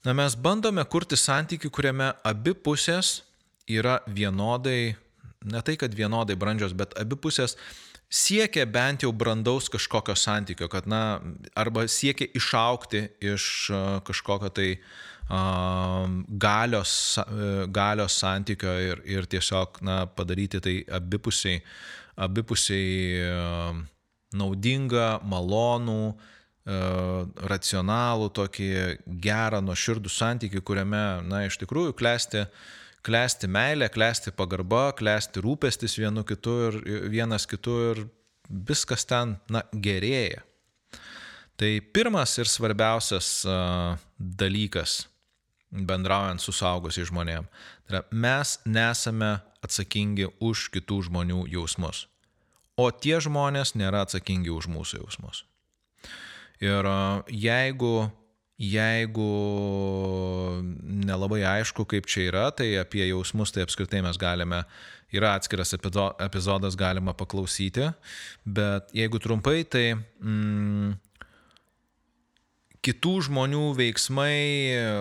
[0.00, 3.18] Na, mes bandome kurti santykių, kuriame abi pusės
[3.68, 4.94] yra vienodai
[5.44, 7.56] ne tai, kad vienodai brandžios, bet abi pusės
[8.10, 11.20] siekia bent jau brandaus kažkokio santykio, kad, na,
[11.58, 13.70] arba siekia išaukti iš
[14.06, 14.70] kažkokio tai
[16.42, 16.92] galios,
[17.70, 21.62] galios santykio ir, ir tiesiog, na, padaryti tai abipusiai,
[22.20, 23.78] abipusiai uh,
[24.34, 26.02] naudingą, malonų,
[27.50, 28.66] racionalų, tokį
[29.22, 32.68] gerą, nuoširdų santykių, kuriame, na, iš tikrųjų klesti uh,
[33.06, 36.80] klesti meilė, klesti pagarba, klesti rūpestis vienu kitu ir
[37.12, 38.04] vienas kitu ir
[38.50, 40.42] viskas ten, na, gerėja.
[41.60, 43.42] Tai pirmas ir svarbiausias
[44.18, 45.02] dalykas
[45.70, 47.46] bendraujant su saugusiai žmonėm.
[47.86, 52.06] Tai yra, mes nesame atsakingi už kitų žmonių jausmus,
[52.80, 55.44] o tie žmonės nėra atsakingi už mūsų jausmus.
[56.60, 56.86] Ir
[57.28, 58.10] jeigu
[58.60, 59.26] Jeigu
[60.84, 64.58] nelabai aišku, kaip čia yra, tai apie jausmus tai apskritai mes galime,
[65.16, 67.88] yra atskiras epizodas, galima paklausyti,
[68.44, 70.92] bet jeigu trumpai, tai mm,
[72.84, 74.36] kitų žmonių veiksmai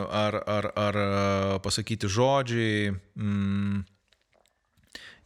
[0.08, 1.02] ar, ar, ar
[1.66, 3.84] pasakyti žodžiai, mm,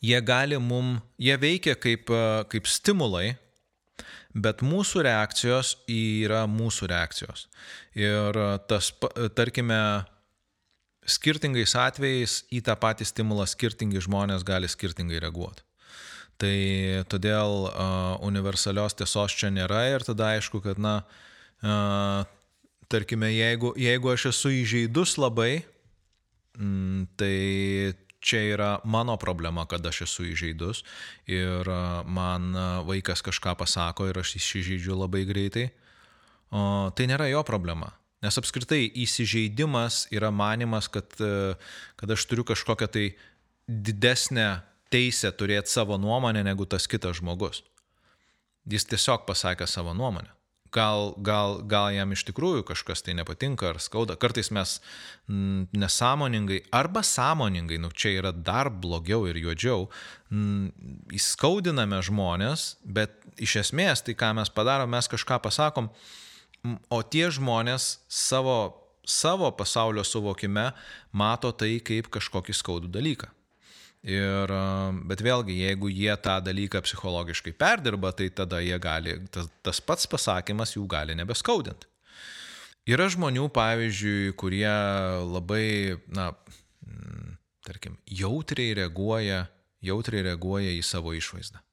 [0.10, 2.10] jie gali mum, jie veikia kaip,
[2.50, 3.36] kaip stimulai,
[4.34, 7.48] bet mūsų reakcijos yra mūsų reakcijos.
[7.98, 8.92] Ir tas,
[9.38, 9.80] tarkime,
[11.06, 15.66] skirtingais atvejais į tą patį stimulą skirtingi žmonės gali skirtingai reaguoti.
[16.42, 16.56] Tai
[17.12, 20.96] todėl uh, universalios tiesos čia nėra ir tada aišku, kad, na,
[21.62, 22.24] uh,
[22.92, 25.62] tarkime, jeigu, jeigu aš esu įžeidus labai,
[26.58, 27.36] mm, tai
[28.24, 30.84] čia yra mano problema, kad aš esu įžeidus
[31.30, 31.68] ir
[32.08, 32.54] man
[32.88, 35.68] vaikas kažką pasako ir aš įsižeidžiu labai greitai,
[36.52, 37.92] o tai nėra jo problema.
[38.24, 41.12] Nes apskritai įsižeidimas yra manimas, kad,
[42.00, 43.10] kad aš turiu kažkokią tai
[43.68, 44.48] didesnę
[44.94, 47.64] teisę turėti savo nuomonę negu tas kitas žmogus.
[48.70, 50.32] Jis tiesiog pasakė savo nuomonę
[50.74, 54.18] gal, gal, gal jam iš tikrųjų kažkas tai nepatinka ar skauda.
[54.20, 59.88] Kartais mes m, mm, nesąmoningai arba sąmoningai, nu čia yra dar blogiau ir juodžiau,
[60.32, 65.92] m, mm, įskaudiname žmonės, bet iš esmės tai, ką mes padarom, mes kažką pasakom,
[66.90, 68.58] o tie žmonės savo,
[69.06, 70.72] savo pasaulio suvokime
[71.12, 73.30] mato tai kaip kažkokį skaudų dalyką.
[74.04, 74.52] Ir,
[75.08, 80.10] bet vėlgi, jeigu jie tą dalyką psichologiškai perdirba, tai tada jie gali, tas, tas pats
[80.12, 81.88] pasakymas jų gali nebeskaudinti.
[82.92, 84.68] Yra žmonių, pavyzdžiui, kurie
[85.24, 86.34] labai, na,
[87.64, 89.46] tarkim, jautriai reaguoja,
[89.80, 91.64] jautriai reaguoja į savo išvaizdą.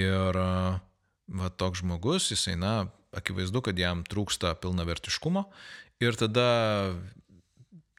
[0.00, 5.44] Ir va toks žmogus, jisai, na, akivaizdu, kad jam trūksta pilnavertiškumo
[6.00, 6.48] ir tada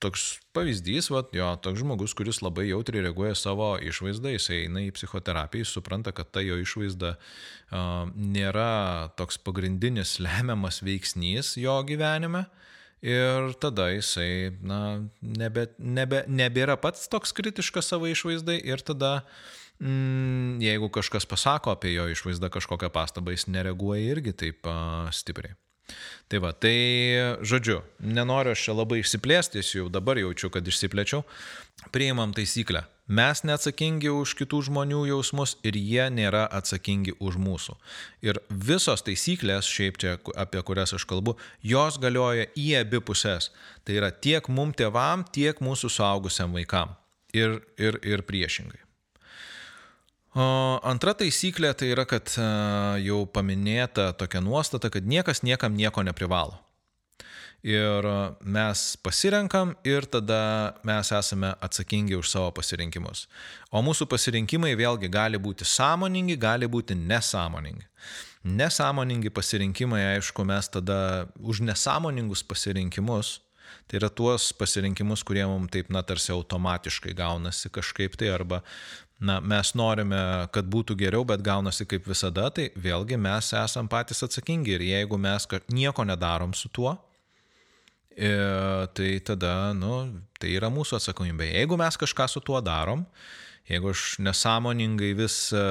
[0.02, 4.92] toks pavyzdys, vat, jo, toks žmogus, kuris labai jautriai reaguoja savo išvaizdą, jisai eina į
[4.98, 12.48] psichoterapiją, jis supranta, kad ta jo išvaizda uh, nėra toks pagrindinis lemiamas veiksnys jo gyvenime.
[13.02, 14.82] Ir tada jisai, na,
[15.26, 19.24] nebe, nebe, nebėra pats toks kritiškas savo išvaizdai ir tada,
[19.82, 25.58] mm, jeigu kažkas pasako apie jo išvaizdą kažkokią pastabą, jis nereaguoja irgi taip uh, stipriai.
[26.32, 26.76] Tai va, tai
[27.44, 31.26] žodžiu, nenoriu aš čia labai išsiplėsti, jau dabar jaučiu, kad išsiplėčiau.
[31.92, 32.86] Priimam taisyklę.
[33.12, 37.76] Mes neatsakingi už kitų žmonių jausmus ir jie nėra atsakingi už mūsų.
[38.24, 43.50] Ir visos taisyklės, šiaip čia apie kurias aš kalbu, jos galioja į abi pusės.
[43.84, 46.96] Tai yra tiek mum tėvam, tiek mūsų suaugusiam vaikam.
[47.36, 48.80] Ir, ir, ir priešingai.
[50.32, 52.44] Antra taisyklė tai yra, kad e,
[53.04, 56.56] jau paminėta tokia nuostata, kad niekas niekam nieko neprivalo.
[57.68, 58.14] Ir e,
[58.48, 63.26] mes pasirenkam ir tada mes esame atsakingi už savo pasirinkimus.
[63.76, 67.90] O mūsų pasirinkimai vėlgi gali būti sąmoningi, gali būti nesąmoningi.
[68.48, 73.42] Nesąmoningi pasirinkimai, aišku, mes tada už nesąmoningus pasirinkimus
[73.88, 78.62] Tai yra tuos pasirinkimus, kurie mums taip, na, tarsi automatiškai gaunasi kažkaip tai, arba
[79.22, 80.20] na, mes norime,
[80.54, 85.20] kad būtų geriau, bet gaunasi kaip visada, tai vėlgi mes esam patys atsakingi ir jeigu
[85.22, 86.96] mes nieko nedarom su tuo,
[88.18, 88.32] e,
[88.98, 91.52] tai tada, nu, tai yra mūsų atsakomybė.
[91.54, 93.06] Jeigu mes kažką su tuo darom,
[93.70, 95.64] jeigu aš nesąmoningai vis e,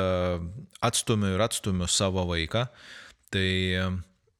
[0.86, 2.68] atstumiu ir atstumiu savo vaiką,
[3.34, 3.50] tai,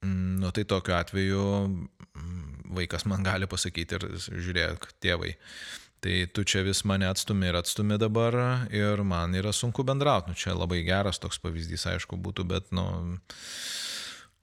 [0.07, 2.47] mm, nu, tai tokiu atveju mm,
[2.79, 5.35] vaikas man gali pasakyti ir žiūrėk, tėvai,
[6.01, 8.35] Tai tu čia vis mane atstumi ir atstumi dabar
[8.73, 10.33] ir man yra sunku bendrauti.
[10.33, 12.87] Nu, čia labai geras toks pavyzdys, aišku, būtų, bet, nu,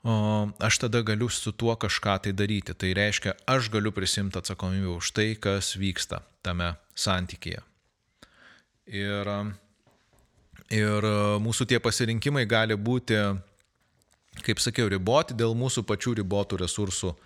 [0.06, 0.18] o,
[0.62, 2.78] aš tada galiu su tuo kažką tai daryti.
[2.78, 7.66] Tai reiškia, aš galiu prisimti atsakomybę už tai, kas vyksta tame santykėje.
[8.94, 9.34] Ir,
[10.70, 13.18] ir mūsų tie pasirinkimai gali būti,
[14.46, 17.18] kaip sakiau, riboti dėl mūsų pačių ribotų resursų,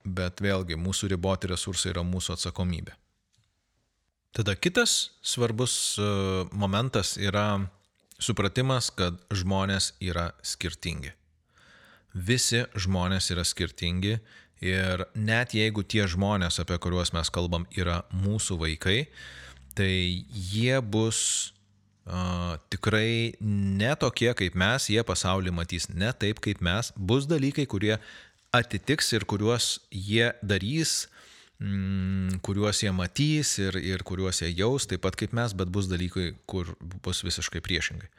[0.00, 2.96] bet vėlgi mūsų riboti resursai yra mūsų atsakomybė.
[4.36, 6.02] Tada kitas svarbus e,
[6.52, 7.64] momentas yra
[8.20, 11.14] supratimas, kad žmonės yra skirtingi.
[12.12, 14.18] Visi žmonės yra skirtingi
[14.60, 18.98] ir net jeigu tie žmonės, apie kuriuos mes kalbam, yra mūsų vaikai,
[19.76, 19.90] tai
[20.28, 21.18] jie bus
[22.08, 27.66] uh, tikrai ne tokie kaip mes, jie pasaulį matys ne taip kaip mes, bus dalykai,
[27.68, 27.98] kurie
[28.56, 31.06] atitiks ir kuriuos jie darys
[31.62, 35.88] mm, kuriuos jie matys ir, ir kuriuos jie jaus, taip pat kaip mes, bet bus
[35.90, 38.10] dalykai, kur bus visiškai priešingai.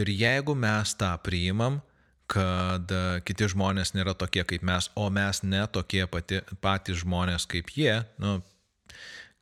[0.00, 1.80] Ir jeigu mes tą priimam,
[2.28, 7.48] kad e, kiti žmonės nėra tokie kaip mes, o mes ne tokie pati, patys žmonės
[7.48, 8.38] kaip jie, nu,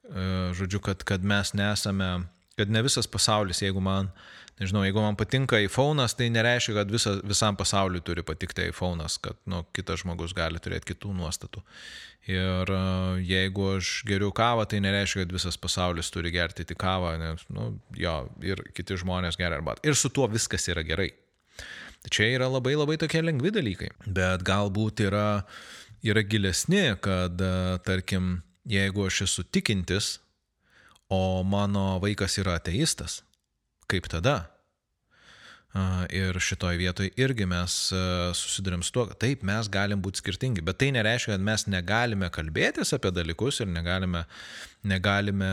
[0.06, 2.10] e, žodžiu, kad, kad mes nesame,
[2.56, 4.08] kad ne visas pasaulis, jeigu man
[4.56, 9.36] nežinau, jeigu man patinka iPhone'as, tai nereiškia, kad visa, visam pasauliu turi patikti iPhone'as, kad
[9.44, 11.60] nu, kitas žmogus gali turėti kitų nuostatų.
[12.32, 12.80] Ir e,
[13.28, 17.68] jeigu aš geriu kavą, tai nereiškia, kad visas pasaulis turi gerti tik kavą, nes, nu,
[18.00, 19.84] jo, ir kiti žmonės geria arbatą.
[19.86, 21.10] Ir su tuo viskas yra gerai.
[22.02, 23.92] Tai čia yra labai labai tokie lengvi dalykai.
[24.08, 25.44] Bet galbūt yra,
[26.06, 30.16] yra gilesni, kad, e, tarkim, jeigu aš esu tikintis,
[31.12, 33.20] o mano vaikas yra ateistas,
[33.90, 34.44] kaip tada?
[36.08, 37.72] Ir šitoje vietoje irgi mes
[38.38, 42.30] susidurėm su tuo, kad taip, mes galim būti skirtingi, bet tai nereiškia, kad mes negalime
[42.32, 44.22] kalbėtis apie dalykus ir negalime,
[44.88, 45.50] negalime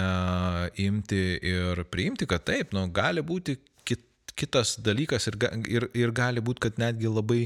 [0.80, 4.06] imti ir priimti, kad taip, nu, gali būti kit,
[4.40, 7.42] kitas dalykas ir, ir, ir gali būti, kad netgi labai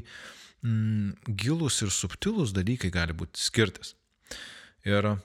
[0.62, 3.96] mm, gilus ir subtilus dalykai gali būti skirtis.
[4.86, 5.16] Ir,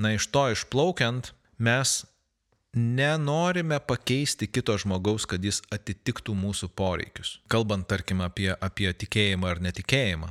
[0.00, 2.00] na, iš to išplaukiant, mes
[2.76, 7.36] nenorime pakeisti kito žmogaus, kad jis atitiktų mūsų poreikius.
[7.52, 10.30] Kalbant, tarkim, apie, apie tikėjimą ar netikėjimą,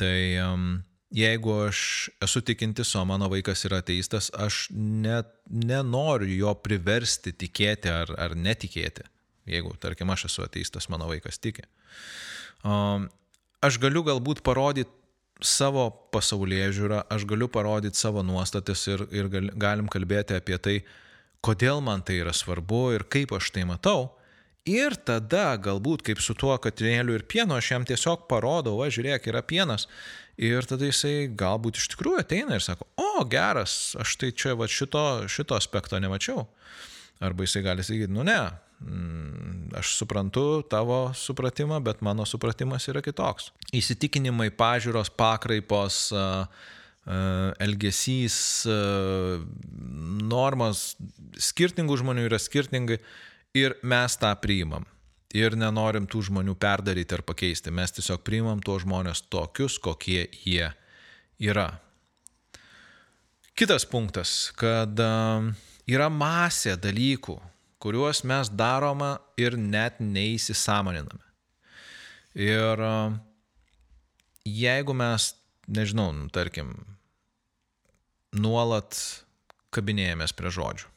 [0.00, 0.70] tai um,
[1.14, 7.92] jeigu aš esu tikintis, o mano vaikas yra ateistas, aš net nenoriu jo priversti tikėti
[7.92, 9.06] ar, ar netikėti.
[9.50, 11.64] Jeigu, tarkim, aš esu ateistas, mano vaikas tiki.
[12.66, 13.08] Um,
[13.64, 14.90] aš galiu galbūt parodyti
[15.40, 20.76] savo pasaulyje žiūrą, aš galiu parodyti savo nuostatas ir, ir gal, galim kalbėti apie tai,
[21.44, 24.10] kodėl man tai yra svarbu ir kaip aš tai matau.
[24.68, 29.30] Ir tada galbūt kaip su tuo katrinėliu ir pienu aš jam tiesiog parodau, va žiūrėk,
[29.32, 29.86] yra pienas.
[30.40, 34.68] Ir tada jisai galbūt iš tikrųjų ateina ir sako, o geras, aš tai čia va
[34.68, 36.44] šito, šito aspekto nemačiau.
[37.20, 38.38] Arba jisai gali sakyti, nu ne,
[38.80, 43.50] mm, aš suprantu tavo supratimą, bet mano supratimas yra kitoks.
[43.76, 46.70] Įsitikinimai, pažiūros, pakraipos, uh,
[47.62, 48.36] elgesys,
[48.68, 48.76] e,
[50.30, 50.94] normas
[51.40, 53.00] skirtingų žmonių yra skirtingai
[53.56, 54.86] ir mes tą priimam.
[55.34, 57.70] Ir nenorim tų žmonių perdaryti ar pakeisti.
[57.70, 60.72] Mes tiesiog priimam tuos žmonės tokius, kokie jie
[61.38, 61.68] yra.
[63.54, 65.10] Kitas punktas, kad e,
[65.90, 67.38] yra masė dalykų,
[67.80, 71.26] kuriuos mes darome ir net neįsisamoniname.
[72.38, 72.82] Ir
[74.46, 75.32] jeigu mes
[75.70, 76.74] nežinau, nu, tarkim,
[78.36, 78.96] nuolat
[79.74, 80.88] kabinėjomės prie žodžių.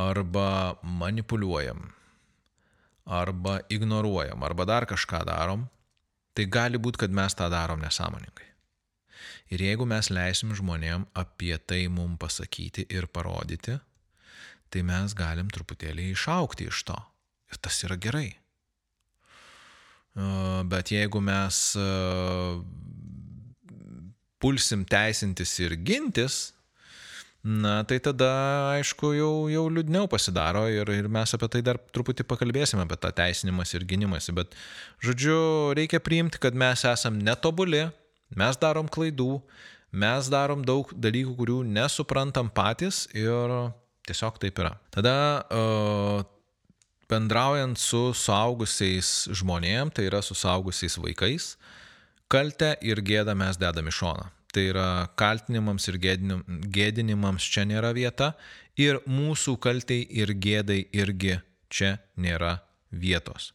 [0.00, 1.88] Arba manipuliuojam,
[3.10, 5.66] arba ignoruojam, arba dar kažką darom,
[6.34, 8.46] tai gali būti, kad mes tą darom nesąmoningai.
[9.50, 13.80] Ir jeigu mes leisim žmonėm apie tai mum pasakyti ir parodyti,
[14.70, 16.98] tai mes galim truputėlį išaukti iš to.
[17.50, 18.28] Ir tas yra gerai.
[20.70, 21.58] Bet jeigu mes
[24.40, 26.50] pulsim teisintis ir gintis,
[27.44, 28.28] na tai tada,
[28.76, 33.12] aišku, jau, jau liūdniau pasidaro ir, ir mes apie tai dar truputį pakalbėsime, apie tą
[33.16, 34.34] teisinimas ir gynimąsi.
[34.36, 34.56] Bet,
[35.04, 35.38] žodžiu,
[35.76, 37.86] reikia priimti, kad mes esam netobuli,
[38.36, 39.40] mes darom klaidų,
[39.90, 43.56] mes darom daug dalykų, kurių nesuprantam patys ir
[44.08, 44.74] tiesiog taip yra.
[44.92, 45.16] Tada
[45.48, 46.20] uh,
[47.10, 51.76] bendraujant su suaugusiais žmonėm, tai yra su suaugusiais vaikais, uh,
[52.30, 54.28] Kaltę ir gėdą mes dedam į šoną.
[54.54, 58.32] Tai yra kaltinimams ir gėdinimams čia nėra vieta
[58.78, 61.38] ir mūsų kaltai ir gėdai irgi
[61.70, 62.58] čia nėra
[62.90, 63.52] vietos.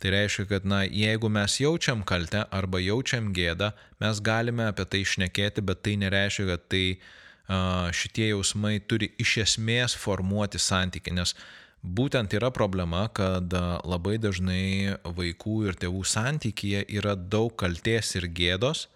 [0.00, 5.02] Tai reiškia, kad na, jeigu mes jaučiam kaltę arba jaučiam gėdą, mes galime apie tai
[5.04, 11.34] išnekėti, bet tai nereiškia, kad tai uh, šitie jausmai turi iš esmės formuoti santyki, nes
[11.80, 13.54] Būtent yra problema, kad
[13.88, 18.88] labai dažnai vaikų ir tėvų santykėje yra daug kalties ir gėdos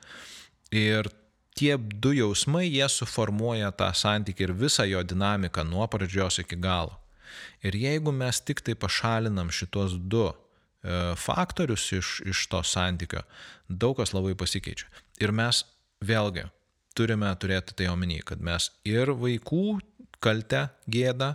[0.75, 1.09] ir
[1.57, 6.99] tie du jausmai jie suformuoja tą santykį ir visą jo dinamiką nuo pradžios iki galo.
[7.65, 10.35] Ir jeigu mes tik tai pašalinam šitos du e,
[11.17, 13.25] faktorius iš, iš to santykio,
[13.69, 14.91] daug kas labai pasikeičia.
[15.25, 15.65] Ir mes
[16.05, 16.45] vėlgi
[16.95, 19.81] turime turėti tai omeny, kad mes ir vaikų
[20.23, 21.35] kaltę, gėdą,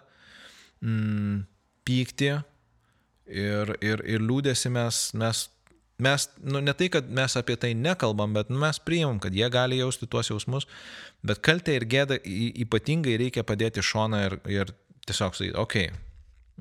[0.85, 1.43] mm,
[1.87, 2.33] pyktį
[3.29, 5.45] ir, ir, ir liūdėsi mes, mes,
[6.01, 9.47] mes nu, ne tai, kad mes apie tai nekalbam, bet nu, mes priimam, kad jie
[9.53, 10.67] gali jausti tuos jausmus,
[11.25, 12.19] bet kaltę ir gėdą
[12.65, 14.77] ypatingai reikia padėti šoną ir, ir
[15.09, 16.05] tiesiog sakyti, okei, okay,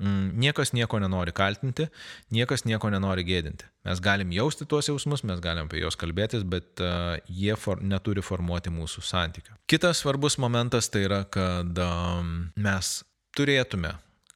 [0.01, 1.89] mm, niekas nieko nenori kaltinti,
[2.35, 3.69] niekas nieko nenori gėdinti.
[3.89, 8.25] Mes galim jausti tuos jausmus, mes galim apie juos kalbėtis, bet uh, jie for, neturi
[8.25, 9.57] formuoti mūsų santykių.
[9.71, 12.99] Kitas svarbus momentas tai yra, kad um, mes
[13.37, 13.95] turėtume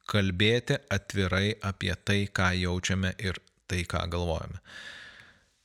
[0.09, 4.59] kalbėti atvirai apie tai, ką jaučiame ir tai, ką galvojame.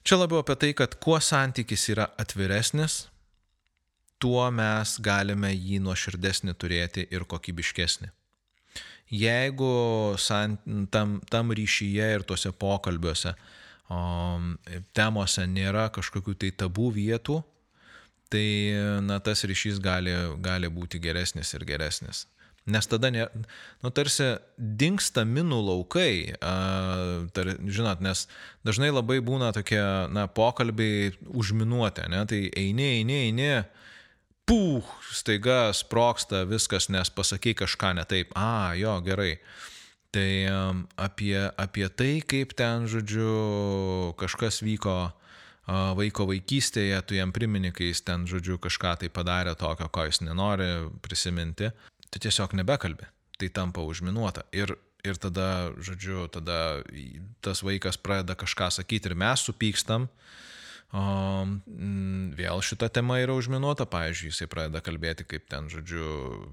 [0.07, 3.09] Čia labiau apie tai, kad kuo santykis yra atviresnis,
[4.23, 8.11] tuo mes galime jį nuoširdesnį turėti ir kokybiškesnį.
[9.09, 9.73] Jeigu
[10.21, 13.33] sant, tam, tam ryšyje ir tuose pokalbiuose
[13.89, 14.01] o,
[14.93, 17.39] temose nėra kažkokių tai tabų vietų,
[18.29, 18.49] tai
[19.05, 20.13] na, tas ryšys gali,
[20.45, 22.27] gali būti geresnis ir geresnis.
[22.69, 23.25] Nes tada, ne,
[23.83, 26.55] nu, tarsi dinksta minų laukai, a,
[27.33, 28.27] tar, žinot, nes
[28.67, 29.81] dažnai labai būna tokie,
[30.13, 33.51] na, pokalbiai užminuoti, ne, tai eini, eini, eini,
[34.49, 39.39] puh, staiga sproksta viskas, nes pasakai kažką ne taip, a, jo, gerai.
[40.13, 40.29] Tai
[40.97, 45.11] apie, apie tai, kaip ten, žodžiu, kažkas vyko
[45.69, 50.23] vaiko vaikystėje, tu jam primini, kai jis ten, žodžiu, kažką tai padarė tokio, ko jis
[50.25, 51.69] nenori prisiminti,
[52.11, 53.09] tu tiesiog nebekalbi.
[53.39, 54.45] Tai tampa užminuota.
[54.53, 54.75] Ir,
[55.07, 56.83] ir tada, žodžiu, tada
[57.45, 60.09] tas vaikas pradeda kažką sakyti ir mes supykstam.
[60.89, 61.03] O,
[62.39, 66.49] vėl šita tema yra užminuota, pavyzdžiui, jisai pradeda kalbėti, kaip ten, žodžiu,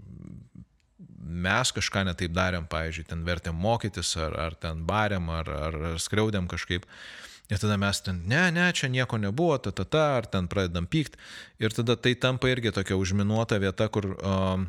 [1.26, 6.02] mes kažką netaip darėm, pavyzdžiui, ten vertėm mokytis, ar, ar ten barėm, ar, ar, ar
[6.04, 6.86] skriaudėm kažkaip.
[7.46, 10.88] Ir tada mes ten, ne, ne, čia nieko nebuvo, ta, ta, ta, ar ten pradedam
[10.90, 11.18] pykt.
[11.62, 14.66] Ir tada tai tampa irgi tokia užminuota vieta, kur um,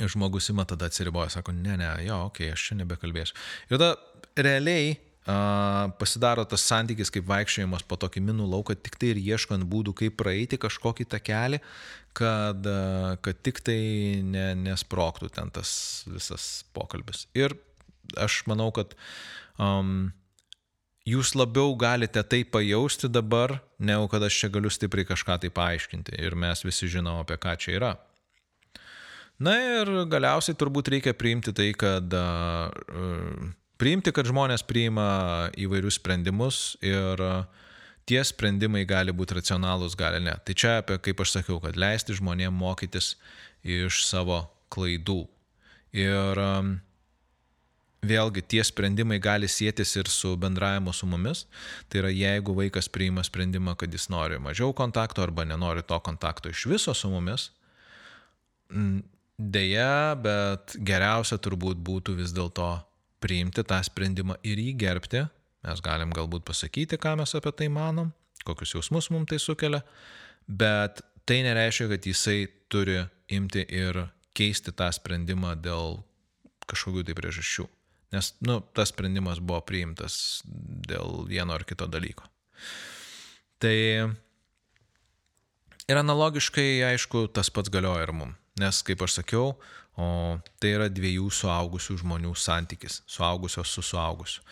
[0.00, 3.36] žmogus ima tada atsiriboja, sako, ne, ne, jo, okei, okay, aš čia nebekalbėsiu.
[3.70, 3.94] Ir tada
[4.34, 9.94] realiai pasidaro tas santykis kaip vaikščiojimas po tokį minų lauką, tik tai ir ieškant būdų,
[9.96, 11.60] kaip praeiti kažkokį takelį,
[12.12, 12.66] kad,
[13.24, 17.24] kad tik tai ne, nesproktų ten tas visas pokalbis.
[17.34, 17.56] Ir
[18.20, 18.92] aš manau, kad
[19.56, 20.12] um,
[21.08, 26.20] jūs labiau galite tai pajausti dabar, negu kad aš čia galiu stipriai kažką tai paaiškinti.
[26.20, 27.94] Ir mes visi žinom, apie ką čia yra.
[29.44, 36.74] Na ir galiausiai turbūt reikia priimti tai, kad uh, priimti, kad žmonės priima įvairius sprendimus
[36.84, 37.32] ir e,
[38.08, 40.34] tie sprendimai gali būti racionalūs, gali ne.
[40.46, 43.14] Tai čia apie, kaip aš sakiau, kad leisti žmonėms mokytis
[43.60, 45.24] iš savo klaidų.
[45.96, 46.50] Ir e,
[48.04, 51.46] vėlgi tie sprendimai gali sėtis ir su bendravimu su mumis.
[51.88, 56.52] Tai yra, jeigu vaikas priima sprendimą, kad jis nori mažiau kontakto arba nenori to kontakto
[56.52, 57.50] iš viso su mumis,
[59.34, 62.68] Deja, bet geriausia turbūt būtų vis dėlto
[63.24, 65.24] priimti tą sprendimą ir jį gerbti.
[65.64, 68.12] Mes galim galbūt pasakyti, ką mes apie tai manom,
[68.44, 69.80] kokius jausmus mums tai sukelia,
[70.46, 73.00] bet tai nereiškia, kad jisai turi
[73.32, 74.04] imti ir
[74.36, 76.02] keisti tą sprendimą dėl
[76.68, 77.66] kažkokių tai priežasčių.
[78.14, 82.28] Nes, nu, tas sprendimas buvo priimtas dėl vieno ar kito dalyko.
[83.58, 83.74] Tai
[85.90, 88.43] ir analogiškai, aišku, tas pats galioja ir mums.
[88.60, 89.54] Nes, kaip aš sakiau,
[89.94, 90.06] O
[90.58, 94.42] tai yra dviejų suaugusių žmonių santykis, suaugusios su suaugusiu.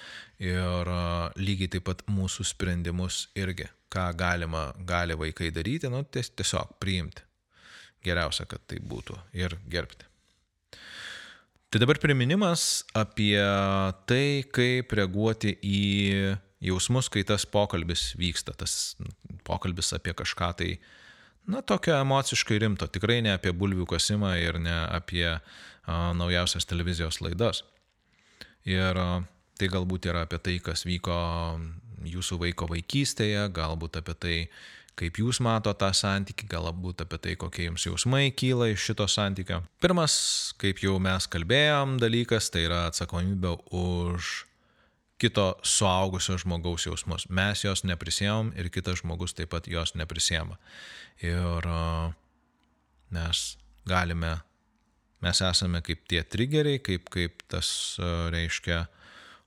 [0.42, 0.90] Ir
[1.38, 7.26] lygiai taip pat mūsų sprendimus irgi, ką galima, gali vaikai daryti, nu, tiesiog priimti.
[8.02, 10.06] Geriausia, kad tai būtų ir gerbti.
[11.72, 13.38] Tai dabar priminimas apie
[14.06, 15.82] tai, kaip reaguoti į
[16.62, 18.94] jausmus, kai tas pokalbis vyksta, tas
[19.46, 20.90] pokalbis apie kažką tai uh,
[21.46, 25.40] na, tokio emociškai rimto, tikrai ne apie bulvių kasimą ir ne apie a,
[26.16, 27.64] naujausias televizijos laidas.
[28.68, 29.08] Ir a,
[29.58, 31.16] tai galbūt yra apie tai, kas vyko
[32.08, 34.36] jūsų vaiko vaikystėje, galbūt apie tai,
[34.98, 39.62] kaip jūs mato tą santykį, galbūt apie tai, kokie jums jausmai kyla iš šito santykio.
[39.82, 40.14] Pirmas,
[40.60, 44.32] kaip jau mes kalbėjom, dalykas tai yra atsakomybė už
[45.22, 47.28] kito suaugusio žmogaus jausmus.
[47.30, 50.58] Mes jos neprisėmom ir kitas žmogus taip pat jos neprisėma.
[51.22, 51.68] Ir
[53.12, 53.44] mes
[53.88, 54.32] galime,
[55.22, 57.68] mes esame kaip tie triggeriai, kaip, kaip tas
[58.34, 58.82] reiškia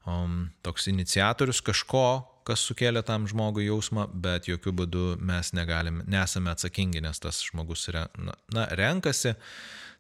[0.08, 2.08] um, toks iniciatorius kažko,
[2.46, 7.88] kas sukėlė tam žmogui jausmą, bet jokių būdų mes negalime, nesame atsakingi, nes tas žmogus
[7.94, 9.34] re, na, na, renkasi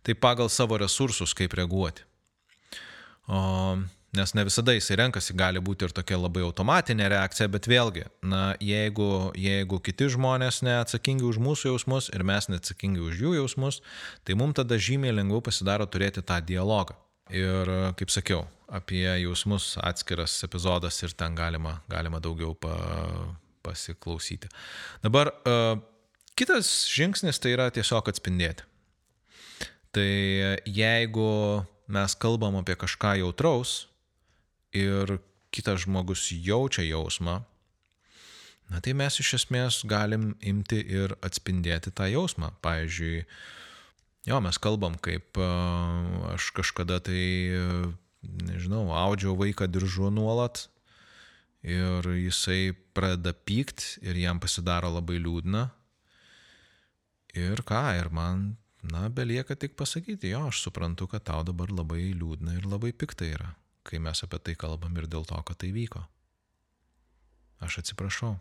[0.05, 2.05] tai pagal savo resursus, kaip reaguoti.
[3.25, 3.39] O,
[4.15, 8.43] Nes ne visada jisai renkasi, gali būti ir tokia labai automatinė reakcija, bet vėlgi, na,
[8.63, 13.81] jeigu, jeigu kiti žmonės neatsakingi už mūsų jausmus ir mes neatsakingi už jų jausmus,
[14.23, 16.95] tai mums tada žymiai lengviau pasidaro turėti tą dialogą.
[17.33, 22.75] Ir, kaip sakiau, apie jausmus atskiras epizodas ir ten galima, galima daugiau pa,
[23.65, 24.51] pasiklausyti.
[25.03, 25.79] Dabar uh,
[26.37, 28.67] kitas žingsnis tai yra tiesiog atspindėti.
[29.95, 30.09] Tai
[30.67, 31.31] jeigu
[31.87, 33.85] mes kalbam apie kažką jautraus,
[34.75, 35.17] ir
[35.55, 37.39] kitas žmogus jaučia jausmą,
[38.69, 42.51] na tai mes iš esmės galim imti ir atspindėti tą jausmą.
[42.65, 43.23] Pavyzdžiui,
[44.29, 45.39] jo, mes kalbam, kaip
[46.33, 47.23] aš kažkada tai,
[48.49, 50.65] nežinau, audžiau vaiką diržu nuolat
[51.65, 55.67] ir jisai pradeda pykt ir jam pasidaro labai liūdna.
[57.35, 58.55] Ir ką, ir man,
[58.85, 63.27] na, belieka tik pasakyti, jo, aš suprantu, kad tau dabar labai liūdna ir labai pikta
[63.27, 63.53] yra
[63.85, 66.01] kai mes apie tai kalbam ir dėl to, kad tai vyko.
[67.63, 68.35] Aš atsiprašau.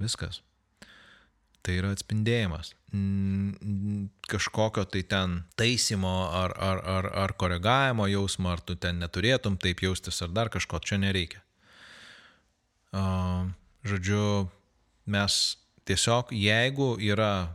[0.00, 0.40] Viskas.
[1.62, 2.72] Tai yra atspindėjimas.
[4.30, 9.84] Kažkokio tai ten taisymo ar, ar, ar, ar koregavimo jausmo, ar tu ten neturėtum taip
[9.84, 11.42] jaustis, ar dar kažko čia nereikia.
[13.86, 14.50] Žodžiu,
[15.06, 15.38] mes
[15.86, 17.54] tiesiog, jeigu yra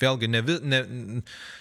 [0.00, 0.80] vėlgi, ne, ne,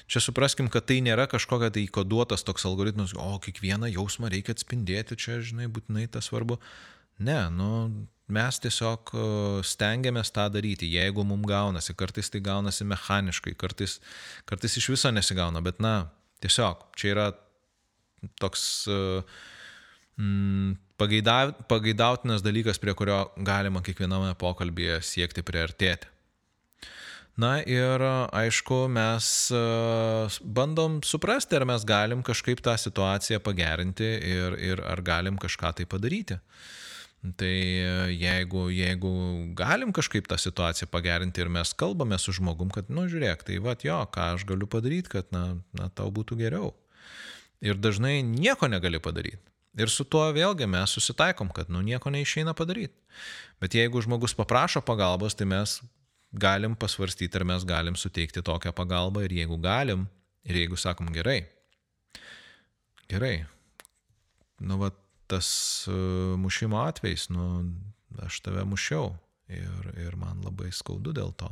[0.09, 5.17] čia supraskim, kad tai nėra kažkokia tai koduotas toks algoritmas, o kiekvieną jausmą reikia atspindėti,
[5.19, 6.59] čia, žinai, būtinai tas svarbu.
[7.23, 7.71] Ne, nu,
[8.29, 9.25] mes tiesiog e,
[9.65, 13.97] stengiamės tą daryti, jeigu mums gaunasi, kartais tai gaunasi mechaniškai, kartais,
[14.49, 15.95] kartais iš viso nesigauna, bet na,
[16.43, 17.27] tiesiog čia yra
[18.41, 18.61] toks
[18.91, 19.39] uh,
[20.17, 26.09] mm, pageidautinas dalykas, prie kurio galima kiekviename pokalbėje siekti priartėti.
[27.37, 28.01] Na ir
[28.33, 29.59] aišku, mes e,
[30.41, 35.85] bandom suprasti, ar mes galim kažkaip tą situaciją pagerinti ir, ir ar galim kažką tai
[35.85, 36.39] padaryti.
[37.37, 37.53] Tai
[38.13, 39.11] jeigu, jeigu
[39.57, 43.75] galim kažkaip tą situaciją pagerinti ir mes kalbame su žmogum, kad, nu, žiūrėk, tai va,
[43.85, 46.71] jo, ką aš galiu padaryti, kad, na, na, tau būtų geriau.
[47.61, 49.43] Ir dažnai nieko negali padaryti.
[49.77, 52.97] Ir su tuo vėlgi mes susitaikom, kad nu nieko neišeina padaryti.
[53.61, 55.77] Bet jeigu žmogus paprašo pagalbos, tai mes
[56.39, 60.07] galim pasvarstyti, ar mes galim suteikti tokią pagalbą ir jeigu galim,
[60.47, 61.41] ir jeigu sakom gerai,
[63.11, 63.45] gerai,
[64.59, 64.91] nu va
[65.27, 65.49] tas
[65.91, 67.47] uh, mušimo atvejs, nu
[68.23, 69.11] aš tave mušiau
[69.51, 71.49] ir, ir man labai skaudu dėl to,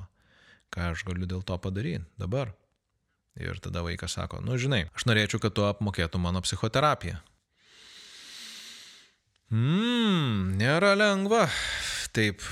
[0.72, 2.54] ką aš galiu dėl to padaryti dabar.
[3.36, 7.18] Ir tada vaikas sako, nu žinai, aš norėčiau, kad tu apmokėtum mano psichoterapiją.
[9.52, 11.44] Mmm, nėra lengva.
[12.16, 12.43] Taip,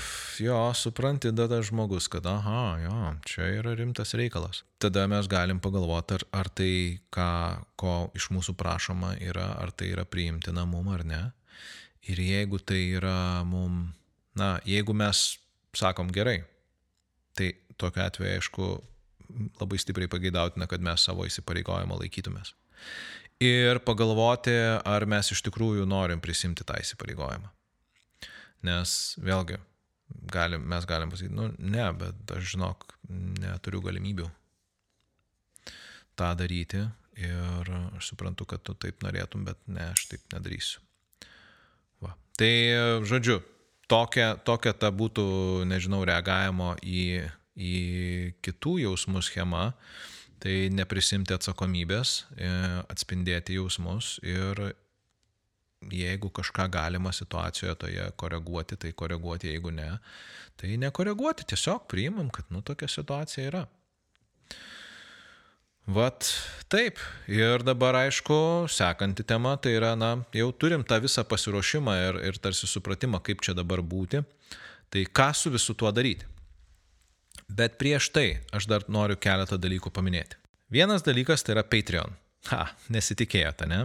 [0.44, 4.60] jo, supranti, tada žmogus, kad, aha, jo, čia yra rimtas reikalas.
[4.82, 7.28] Tada mes galim pagalvoti, ar, ar tai, ką,
[7.80, 11.22] ko iš mūsų prašoma yra, ar tai yra priimtina mum ar ne.
[12.04, 13.86] Ir jeigu tai yra mum,
[14.36, 15.24] na, jeigu mes
[15.74, 16.42] sakom gerai,
[17.32, 18.70] tai tokiu atveju, aišku,
[19.62, 22.52] labai stipriai pageidautina, kad mes savo įsipareigojimo laikytumės
[23.42, 24.54] ir pagalvoti,
[24.84, 27.50] ar mes iš tikrųjų norim prisimti tą įsipareigojimą.
[28.64, 29.58] Nes vėlgi,
[30.32, 32.88] galim, mes galim pasakyti, nu ne, bet aš žinok,
[33.42, 34.30] neturiu galimybių
[36.18, 36.82] tą daryti
[37.18, 40.82] ir aš suprantu, kad tu taip norėtum, bet ne, aš taip nedarysiu.
[42.02, 42.14] Va.
[42.38, 42.54] Tai
[43.06, 43.38] žodžiu,
[43.90, 45.26] tokia, tokia ta būtų,
[45.70, 47.74] nežinau, reagavimo į, į
[48.44, 49.70] kitų jausmų schema.
[50.44, 52.48] Tai neprisimti atsakomybės, e,
[52.92, 54.58] atspindėti jausmus ir
[55.92, 59.90] jeigu kažką galima situacijoje toje koreguoti, tai koreguoti, jeigu ne,
[60.56, 63.64] tai nekoreguoti, tiesiog priimam, kad nu tokia situacija yra.
[65.84, 66.24] Vat
[66.72, 67.00] taip.
[67.28, 72.38] Ir dabar aišku, sekanti tema, tai yra, na, jau turim tą visą pasiruošimą ir, ir
[72.40, 74.22] tarsi supratimą, kaip čia dabar būti.
[74.88, 76.24] Tai ką su visu tuo daryti?
[77.52, 80.38] Bet prieš tai aš dar noriu keletą dalykų paminėti.
[80.72, 82.16] Vienas dalykas tai yra Patreon.
[82.48, 83.84] Ha, nesitikėjote, ne?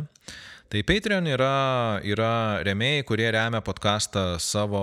[0.70, 4.78] Tai Patreon yra, yra remėjai, kurie remia podcastą savo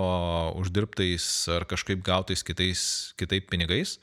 [0.59, 1.23] uždirbtais
[1.55, 2.81] ar kažkaip gautais kitais,
[3.15, 3.93] kitaip pinigais.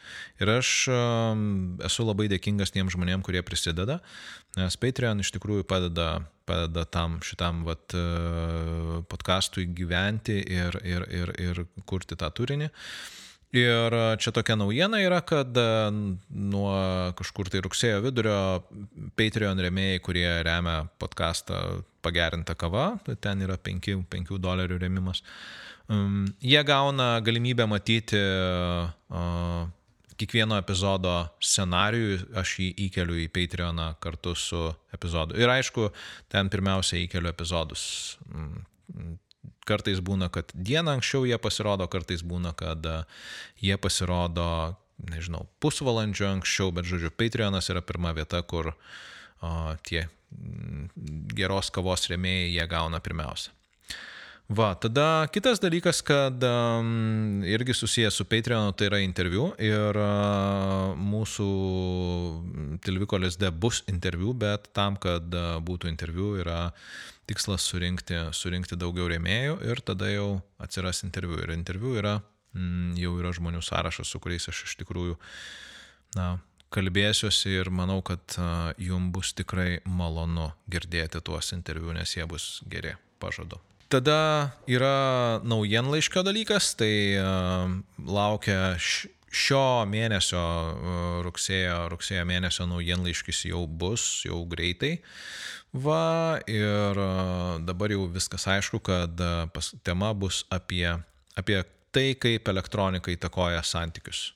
[0.41, 1.43] Ir aš um,
[1.85, 3.99] esu labai dėkingas tiem žmonėm, kurie prisideda,
[4.57, 11.35] nes Patreon iš tikrųjų padeda, padeda tam šitam vat, uh, podcastui gyventi ir, ir, ir,
[11.51, 12.73] ir kurti tą turinį.
[12.73, 13.24] Uh,
[13.55, 15.67] Ir e, čia tokia naujiena yra, kad e,
[16.35, 16.75] nuo
[17.19, 18.39] kažkur tai rugsėjo vidurio
[19.15, 21.61] Patreon remėjai, kurie remia podcastą
[22.03, 25.23] pagerinta kava, tai ten yra 5, 5 dolerių remimas,
[25.87, 29.63] um, jie gauna galimybę matyti uh,
[30.21, 35.39] kiekvieno epizodo scenarijų, aš jį įkeliu į Patreoną kartu su epizodu.
[35.41, 35.89] Ir aišku,
[36.33, 37.87] ten pirmiausia įkeliu epizodus.
[39.65, 42.99] Kartais būna, kad dieną anksčiau jie pasirodo, kartais būna, kad e,
[43.65, 44.77] jie pasirodo,
[45.11, 49.51] nežinau, pusvalandžio anksčiau, bet žodžiu, Patreonas yra pirma vieta, kur o,
[49.87, 50.07] tie
[51.35, 53.53] geros kavos rėmėjai jie gauna pirmiausia.
[54.45, 60.93] Va, tada kitas dalykas, kad um, irgi susijęs su Patreonu, tai yra interviu ir uh,
[61.01, 61.47] mūsų
[62.85, 66.75] Tilvikolės D bus interviu, bet tam, kad uh, būtų interviu, yra
[67.29, 70.29] tikslas surinkti, surinkti daugiau rėmėjų ir tada jau
[70.63, 71.39] atsiras interviu.
[71.43, 72.19] Ir interviu yra,
[72.57, 75.19] mm, jau yra žmonių sąrašas, su kuriais aš iš tikrųjų,
[76.17, 76.35] na,
[76.75, 78.37] kalbėsiuosi ir manau, kad
[78.83, 83.61] jums bus tikrai malonu girdėti tuos interviu, nes jie bus geri, pažadu.
[83.93, 87.21] Tada yra naujienlaiškio dalykas, tai
[88.03, 88.75] laukia
[89.35, 90.43] šio mėnesio,
[91.27, 94.97] rugsėjo, rugsėjo mėnesio naujienlaiškis jau bus, jau greitai.
[95.75, 96.99] Va, ir
[97.67, 99.19] dabar jau viskas aišku, kad
[99.51, 100.87] pas, tema bus apie,
[101.35, 101.59] apie
[101.91, 104.29] tai, kaip elektronika įtakoja santykius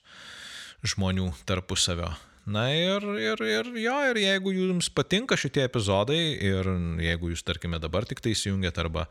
[0.82, 2.10] žmonių tarpusavio.
[2.48, 6.70] Na ir, ir, ir jo, ir jeigu jums patinka šitie epizodai ir
[7.04, 9.04] jeigu jūs, tarkime, dabar tik tai įsijungiat arba,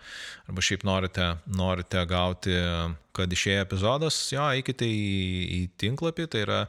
[0.49, 2.55] arba šiaip norite, norite gauti,
[3.13, 5.05] kad išėjo epizodas, jo, eikite į,
[5.53, 6.59] į tinklapį, tai yra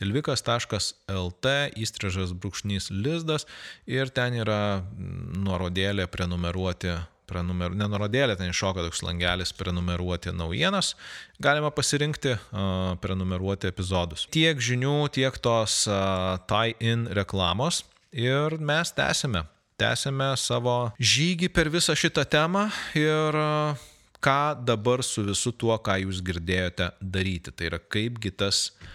[0.00, 1.54] tilvikas.lt,
[1.86, 3.46] įstrižas brūkšnys lizdas
[3.86, 4.60] ir ten yra
[4.98, 6.96] nuorodėlė prenumeruoti
[7.28, 7.74] prenumer...
[7.76, 10.94] nenurodėlė, ten iššoka toks langelis prenumeruoti naujienas,
[11.42, 14.26] galima pasirinkti uh, prenumeruoti epizodus.
[14.34, 19.46] Tiek žinių, tiek tos uh, tie-in reklamos ir mes tęsime.
[19.76, 23.88] Tęsime savo žygį per visą šitą temą ir uh,
[24.24, 27.52] ką dabar su visu tuo, ką jūs girdėjote daryti.
[27.52, 28.94] Tai yra kaipgi tas uh,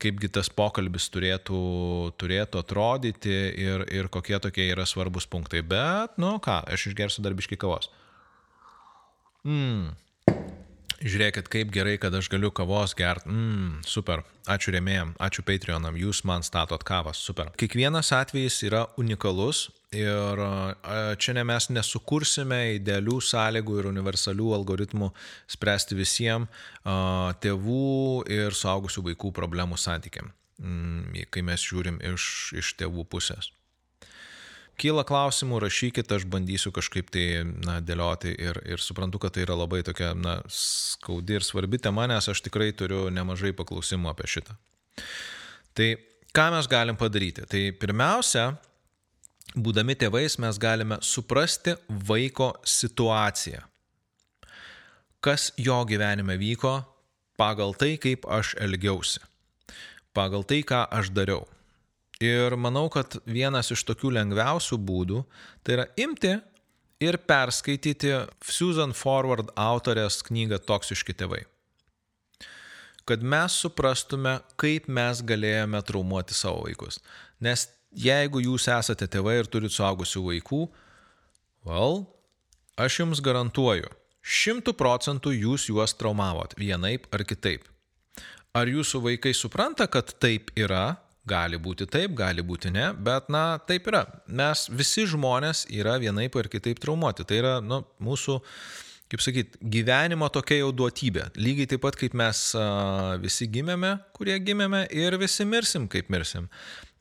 [0.00, 1.60] kaipgi tas pokalbis turėtų,
[2.20, 5.62] turėtų atrodyti ir, ir kokie tokie yra svarbus punktai.
[5.66, 7.90] Bet, nu ką, aš išgersiu darbiškai kavos.
[9.44, 9.96] Mm.
[11.00, 13.24] Žiūrėkit, kaip gerai, kad aš galiu kavos gert.
[13.24, 14.22] Mm, super.
[14.50, 17.22] Ačiū rėmėjim, ačiū Patreonam, jūs man statot kavas.
[17.24, 17.48] Super.
[17.56, 20.38] Kiekvienas atvejis yra unikalus Ir
[21.18, 25.08] čia ne mes nesukursime idealių sąlygų ir universalių algoritmų
[25.50, 26.60] spręsti visiems
[27.42, 27.88] tėvų
[28.30, 30.30] ir suaugusių vaikų problemų santykiam,
[30.62, 32.28] mm, kai mes žiūrim iš,
[32.62, 33.50] iš tėvų pusės.
[34.78, 39.58] Kyla klausimų, rašykit, aš bandysiu kažkaip tai na, dėlioti ir, ir suprantu, kad tai yra
[39.58, 44.54] labai tokia na, skaudi ir svarbi tema, nes aš tikrai turiu nemažai paklausimų apie šitą.
[45.74, 45.92] Tai
[46.30, 47.44] ką mes galim padaryti?
[47.50, 48.52] Tai pirmiausia,
[49.56, 53.64] būdami tėvais mes galime suprasti vaiko situaciją.
[55.20, 56.80] Kas jo gyvenime vyko
[57.40, 59.20] pagal tai, kaip aš elgiausi.
[60.16, 61.44] Pagal tai, ką aš dariau.
[62.20, 65.22] Ir manau, kad vienas iš tokių lengviausių būdų
[65.64, 66.34] tai yra imti
[67.00, 68.12] ir perskaityti
[68.44, 71.46] Susan Forward autorės knygą Toksiški tėvai.
[73.08, 77.00] Kad mes suprastume, kaip mes galėjome traumuoti savo vaikus.
[77.40, 80.62] Nes jeigu jūs esate tėvai ir turite suaugusių vaikų,
[81.66, 82.04] well,
[82.80, 83.90] aš jums garantuoju,
[84.22, 87.66] šimtų procentų jūs juos traumavot vienaip ar kitaip.
[88.56, 90.98] Ar jūsų vaikai supranta, kad taip yra,
[91.30, 94.04] gali būti taip, gali būti ne, bet na, taip yra.
[94.26, 97.26] Mes visi žmonės yra vienaip ar kitaip traumuoti.
[97.26, 98.40] Tai yra nu, mūsų
[99.10, 101.30] kaip sakyt, gyvenimo tokia jau duotybė.
[101.40, 102.42] Lygiai taip pat kaip mes
[103.22, 106.46] visi gimėme, kurie gimėme ir visi mirsim, kaip mirsim.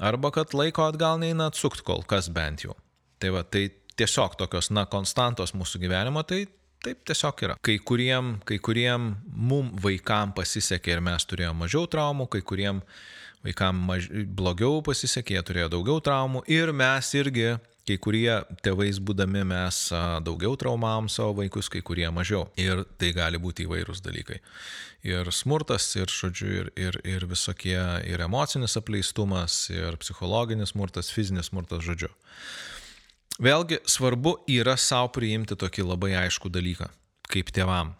[0.01, 2.73] Arba kad laiko atgal neina atsukti kol kas bent jau.
[3.21, 3.67] Tai va, tai
[3.99, 6.45] tiesiog tokios, na, konstantos mūsų gyvenimo, tai
[6.83, 7.57] taip tiesiog yra.
[7.61, 12.81] Kai kuriem, kai kuriem mum vaikam pasisekė ir mes turėjome mažiau traumų, kai kuriem
[13.45, 14.09] vaikam maž...
[14.39, 17.51] blogiau pasisekė, jie turėjo daugiau traumų ir mes irgi
[17.89, 18.29] kai kurie
[18.61, 19.79] tėvais būdami mes
[20.25, 22.45] daugiau traumavom savo vaikus, kai kurie mažiau.
[22.59, 24.37] Ir tai gali būti įvairūs dalykai.
[25.07, 31.49] Ir smurtas, ir, žodžiu, ir, ir, ir visokie, ir emocinis apleistumas, ir psichologinis smurtas, fizinis
[31.49, 32.11] smurtas, žodžiu.
[33.39, 36.89] Vėlgi svarbu yra savo priimti tokį labai aišku dalyką,
[37.31, 37.95] kaip tėvam.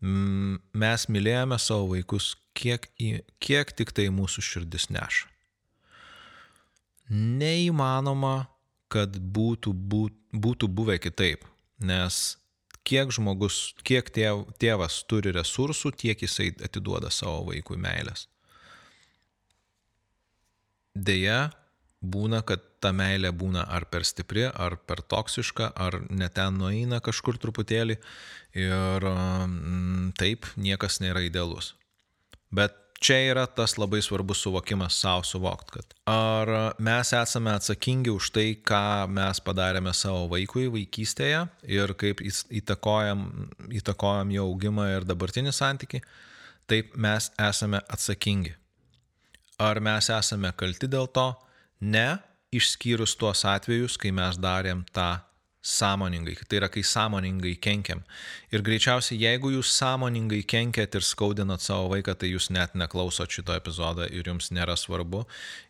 [0.00, 2.88] Mes mylėjome savo vaikus, kiek,
[3.44, 5.28] kiek tik tai mūsų širdis neša.
[7.08, 8.48] Neįmanoma
[8.92, 11.44] kad būtų, būt, būtų buvę kitaip.
[11.78, 12.38] Nes
[12.88, 18.26] kiek žmogus, kiek tėv, tėvas turi resursų, tiek jisai atiduoda savo vaikui meilės.
[20.96, 21.50] Deja,
[22.00, 27.38] būna, kad ta meilė būna ar per stipri, ar per toksiška, ar neten nueina kažkur
[27.42, 27.98] truputėlį
[28.58, 31.74] ir mm, taip niekas nėra idealus.
[32.54, 38.30] Bet čia yra tas labai svarbus suvokimas savo suvokt, kad ar mes esame atsakingi už
[38.34, 43.26] tai, ką mes padarėme savo vaikui vaikystėje ir kaip įtakojam,
[43.80, 46.02] įtakojam jo augimą ir dabartinį santyki,
[46.70, 48.56] taip mes esame atsakingi.
[49.58, 51.32] Ar mes esame kalti dėl to?
[51.80, 52.18] Ne,
[52.54, 55.16] išskyrus tuos atvejus, kai mes darėm tą
[55.68, 58.00] sąmoningai, tai yra kai sąmoningai kenkiam.
[58.54, 63.56] Ir greičiausiai, jeigu jūs sąmoningai kenkiat ir skaudinat savo vaiką, tai jūs net neklausot šito
[63.56, 65.24] epizodo ir jums nėra svarbu.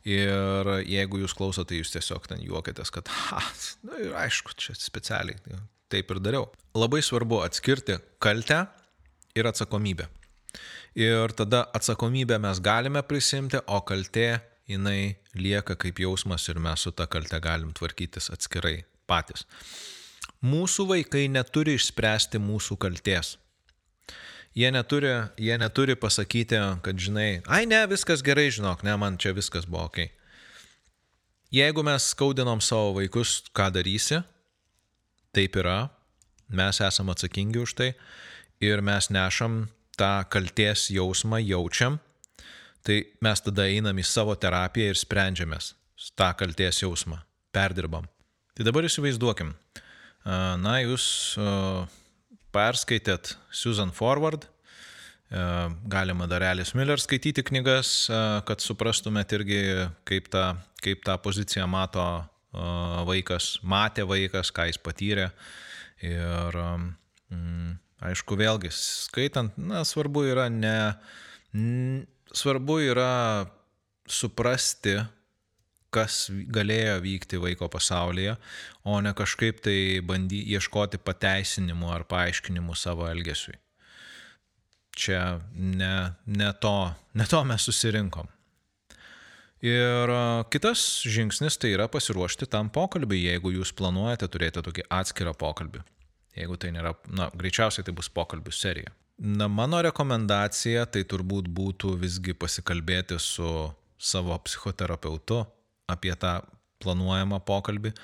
[0.07, 3.43] Ir jeigu jūs klausot, tai jūs tiesiog ten juokitės, kad, ha,
[3.89, 5.39] nu, ir aišku, čia specialiai
[5.89, 6.47] taip ir dariau.
[6.77, 8.67] Labai svarbu atskirti kaltę
[9.35, 10.07] ir atsakomybę.
[10.99, 16.93] Ir tada atsakomybę mes galime prisimti, o kaltė jinai lieka kaip jausmas ir mes su
[16.93, 19.47] ta kalte galim tvarkytis atskirai patys.
[20.45, 23.37] Mūsų vaikai neturi išspręsti mūsų kalties.
[24.59, 29.35] Jie neturi, jie neturi pasakyti, kad žinai, ai ne, viskas gerai, žinok, ne, man čia
[29.37, 30.09] viskas buvo ok.
[31.55, 34.21] Jeigu mes skaudinom savo vaikus, ką darysi,
[35.35, 35.89] taip yra,
[36.49, 37.93] mes esame atsakingi už tai
[38.65, 39.67] ir mes nešam
[39.99, 41.99] tą kalties jausmą, jaučiam,
[42.89, 45.75] Tai mes tada einam į savo terapiją ir sprendžiamės
[46.17, 47.19] tą kalties jausmą,
[47.53, 48.07] perdirbam.
[48.59, 49.53] Tai dabar įsivaizduokim,
[50.59, 51.05] na, jūs
[52.51, 54.49] perskaitėt Susan Forward,
[55.87, 58.09] galima dar Alice Miller skaityti knygas,
[58.49, 59.61] kad suprastumėt irgi,
[60.11, 60.43] kaip tą,
[60.83, 62.03] kaip tą poziciją mato
[63.07, 65.29] vaikas, matė vaikas, ką jis patyrė.
[66.03, 67.77] Ir mm,
[68.11, 70.75] aišku, vėlgi, skaitant, na, svarbu yra ne,
[72.35, 73.15] svarbu yra
[74.11, 74.97] suprasti,
[75.95, 78.37] kas galėjo vykti vaiko pasaulyje,
[78.85, 83.57] o ne kažkaip tai bandy ieškoti pateisinimų ar paaiškinimų savo elgesiui.
[84.99, 85.93] Čia ne,
[86.27, 86.75] ne, to,
[87.15, 88.29] ne to mes susirinkom.
[89.65, 90.11] Ir
[90.53, 95.83] kitas žingsnis tai yra pasiruošti tam pokalbiui, jeigu jūs planuojate turėti tokį atskirą pokalbį.
[96.39, 98.93] Jeigu tai nėra, na, greičiausiai tai bus pokalbių serija.
[99.19, 103.49] Na, mano rekomendacija tai turbūt būtų visgi pasikalbėti su
[103.99, 105.41] savo psichoterapeutu
[105.89, 106.39] apie tą
[106.85, 107.95] planuojamą pokalbį.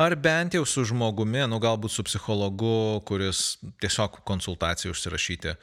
[0.00, 5.54] Ar bent jau su žmogumi, nu galbūt su psichologu, kuris tiesiog konsultacijų užsirašyti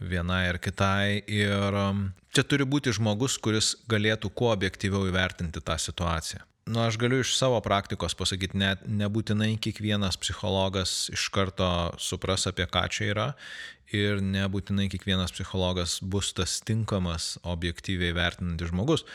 [0.00, 1.22] vienai ar kitai.
[1.30, 6.42] Ir um, čia turi būti žmogus, kuris galėtų kuo objektyviau įvertinti tą situaciją.
[6.66, 11.68] Nu, aš galiu iš savo praktikos pasakyti, net nebūtinai kiekvienas psichologas iš karto
[12.02, 13.26] supras, apie ką čia yra
[13.94, 19.06] ir nebūtinai kiekvienas psichologas bus tas tinkamas objektyviai vertinantis žmogus.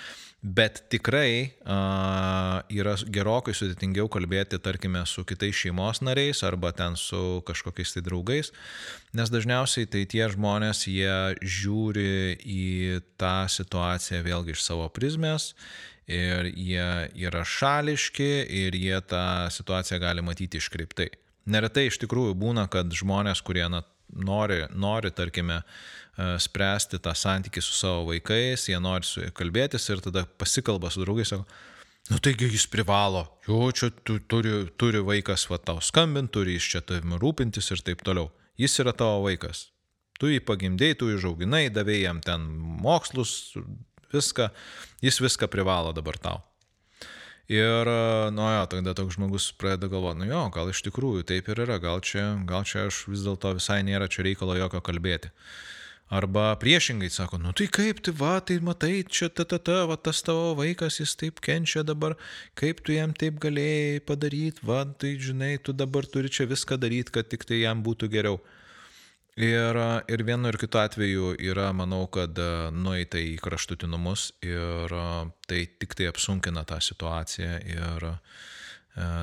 [0.41, 7.43] Bet tikrai a, yra gerokai sudėtingiau kalbėti, tarkime, su kitais šeimos nariais arba ten su
[7.45, 8.55] kažkokiais tai draugais,
[9.13, 12.65] nes dažniausiai tai tie žmonės, jie žiūri į
[13.21, 15.51] tą situaciją vėlgi iš savo prizmės
[16.11, 16.87] ir jie
[17.27, 18.29] yra šališki
[18.61, 21.09] ir jie tą situaciją gali matyti iškreiptai.
[21.51, 23.81] Neretai iš tikrųjų būna, kad žmonės, kurie na,
[24.13, 29.89] nori, nori, tarkime, e, spręsti tą santykį su savo vaikais, jie nori su jais kalbėtis
[29.89, 31.47] ir tada pasikalba su draugais, sako,
[32.11, 36.69] nu taigi jis privalo, jo, čia tu, turi, turi vaikas va tau skambinti, turi iš
[36.75, 38.29] čia tavimi rūpintis ir taip toliau.
[38.59, 39.69] Jis yra tavo vaikas.
[40.21, 42.43] Tu jį pagimdėjai, tu jį užauginai, davėjai jam ten
[42.83, 43.55] mokslus,
[44.13, 44.49] viską,
[45.03, 46.41] jis viską privalo dabar tau.
[47.51, 47.89] Ir,
[48.31, 51.81] nu jo, tada toks žmogus pradeda galvoti, nu jo, gal iš tikrųjų taip ir yra,
[51.83, 55.33] gal čia, gal čia aš vis dėlto visai nėra čia reikalo jokio kalbėti.
[56.11, 59.95] Arba priešingai sako, nu tai kaip, tai va, tai matai, čia ta, ta, ta, va
[59.95, 62.17] tas tavo vaikas, jis taip kenčia dabar,
[62.59, 67.15] kaip tu jam taip galėjai padaryti, va, tai žinai, tu dabar turi čia viską daryti,
[67.15, 68.41] kad tik tai jam būtų geriau.
[69.39, 69.77] Ir,
[70.11, 72.35] ir vienu ir kitu atveju yra, manau, kad
[72.75, 74.91] nueita į kraštutinumus ir
[75.47, 78.07] tai tik tai apsunkina tą situaciją ir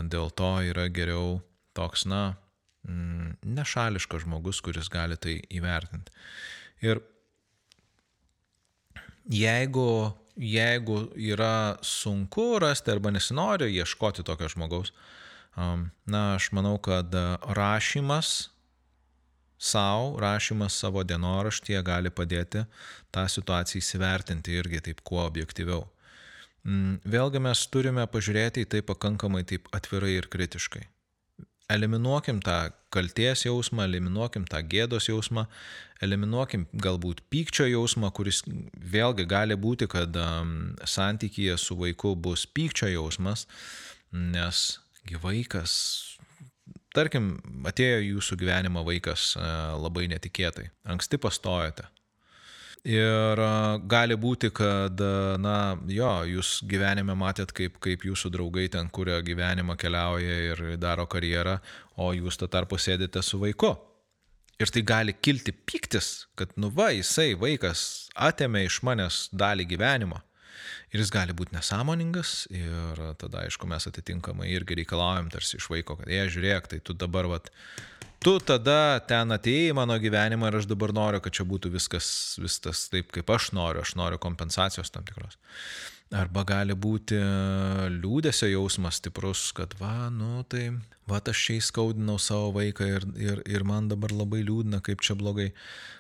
[0.09, 1.43] dėl to yra geriau
[1.77, 2.39] toks, na,
[2.89, 6.11] mm, nešališkas žmogus, kuris gali tai įvertinti.
[6.81, 7.03] Ir
[9.29, 14.95] jeigu, jeigu yra sunku rasti arba nesinori ieškoti tokio žmogaus,
[15.55, 17.13] na, aš manau, kad
[17.45, 18.49] rašymas
[19.59, 22.65] savo, rašymas savo dienoraštyje gali padėti
[23.15, 25.85] tą situaciją įsivertinti irgi taip kuo objektyviau.
[26.69, 30.87] Mm, vėlgi mes turime pažiūrėti į tai pakankamai taip atvirai ir kritiškai.
[31.69, 35.45] Eliminuokim tą kalties jausmą, eliminuokim tą gėdos jausmą,
[36.01, 38.41] eliminuokim galbūt pykčio jausmą, kuris
[38.95, 40.17] vėlgi gali būti, kad
[40.89, 43.45] santykyje su vaiku bus pykčio jausmas,
[44.13, 44.79] nes
[45.21, 45.75] vaikas
[46.97, 47.37] Tarkim,
[47.69, 49.45] atėjo jūsų gyvenimo vaikas e,
[49.77, 51.85] labai netikėtai, anksti pastojate.
[52.89, 53.51] Ir e,
[53.91, 55.57] gali būti, kad, e, na,
[55.93, 61.59] jo, jūs gyvenime matėt, kaip, kaip jūsų draugai ten kuria gyvenimą, keliauja ir daro karjerą,
[62.01, 63.75] o jūs tą tarpu sėdite su vaiku.
[64.59, 70.25] Ir tai gali kilti piktis, kad, nu va, jisai vaikas atėmė iš manęs dalį gyvenimo
[70.93, 75.99] ir jis gali būti nesąmoningas ir tada, aišku, mes atitinkamai irgi reikalaujam tarsi iš vaiko,
[76.01, 77.51] kad, jie žiūrėk, tai tu dabar, vat,
[78.25, 82.11] tu tada ten atėjai į mano gyvenimą ir aš dabar noriu, kad čia būtų viskas,
[82.43, 85.39] viskas taip, kaip aš noriu, aš noriu kompensacijos tam tikros.
[86.09, 87.19] Arba gali būti
[87.99, 90.71] liūdėsio jausmas stiprus, kad va, nu tai,
[91.11, 95.19] va, aš čia įskaudinau savo vaiką ir, ir, ir man dabar labai liūdna, kaip čia
[95.21, 95.51] blogai.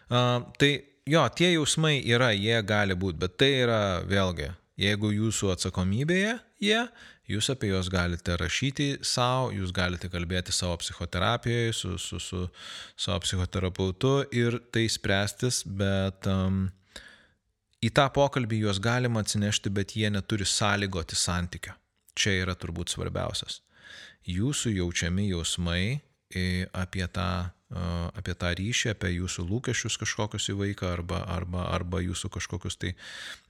[0.09, 5.51] Uh, tai jo, tie jausmai yra, jie gali būti, bet tai yra vėlgi Jeigu jūsų
[5.57, 6.79] atsakomybėje jie,
[7.27, 12.45] jūs apie juos galite rašyti savo, jūs galite kalbėti savo psichoterapijoje su, su, su
[12.95, 16.69] savo psichoterapeutu ir tai spręstis, bet um,
[17.83, 21.75] į tą pokalbį juos galima atsinešti, bet jie neturi sąlygoti santykio.
[22.15, 23.59] Čia yra turbūt svarbiausias.
[24.31, 25.99] Jūsų jaučiami jausmai
[26.73, 27.49] apie tą,
[28.17, 32.95] apie tą ryšį, apie jūsų lūkesčius kažkokius į vaiką arba, arba, arba jūsų kažkokius tai,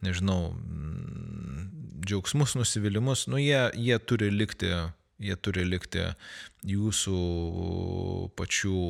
[0.02, 1.66] nežinau, mm,
[2.06, 4.70] džiaugsmus, nusivylimus, nu jie, jie turi likti,
[5.18, 6.06] jie turi likti
[6.66, 7.18] jūsų
[8.38, 8.80] pačių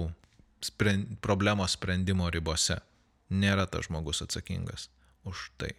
[0.64, 2.80] sprend, problemos sprendimo ribose.
[3.28, 4.88] Nėra tas žmogus atsakingas
[5.28, 5.74] už tai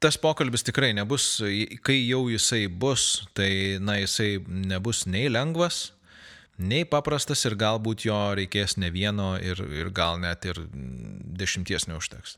[0.00, 1.42] tas pokalbis tikrai nebus,
[1.84, 5.90] kai jau jisai bus, tai na jisai nebus nei lengvas,
[6.60, 10.60] nei paprastas ir galbūt jo reikės ne vieno ir, ir gal net ir
[11.40, 12.36] dešimties neužteks.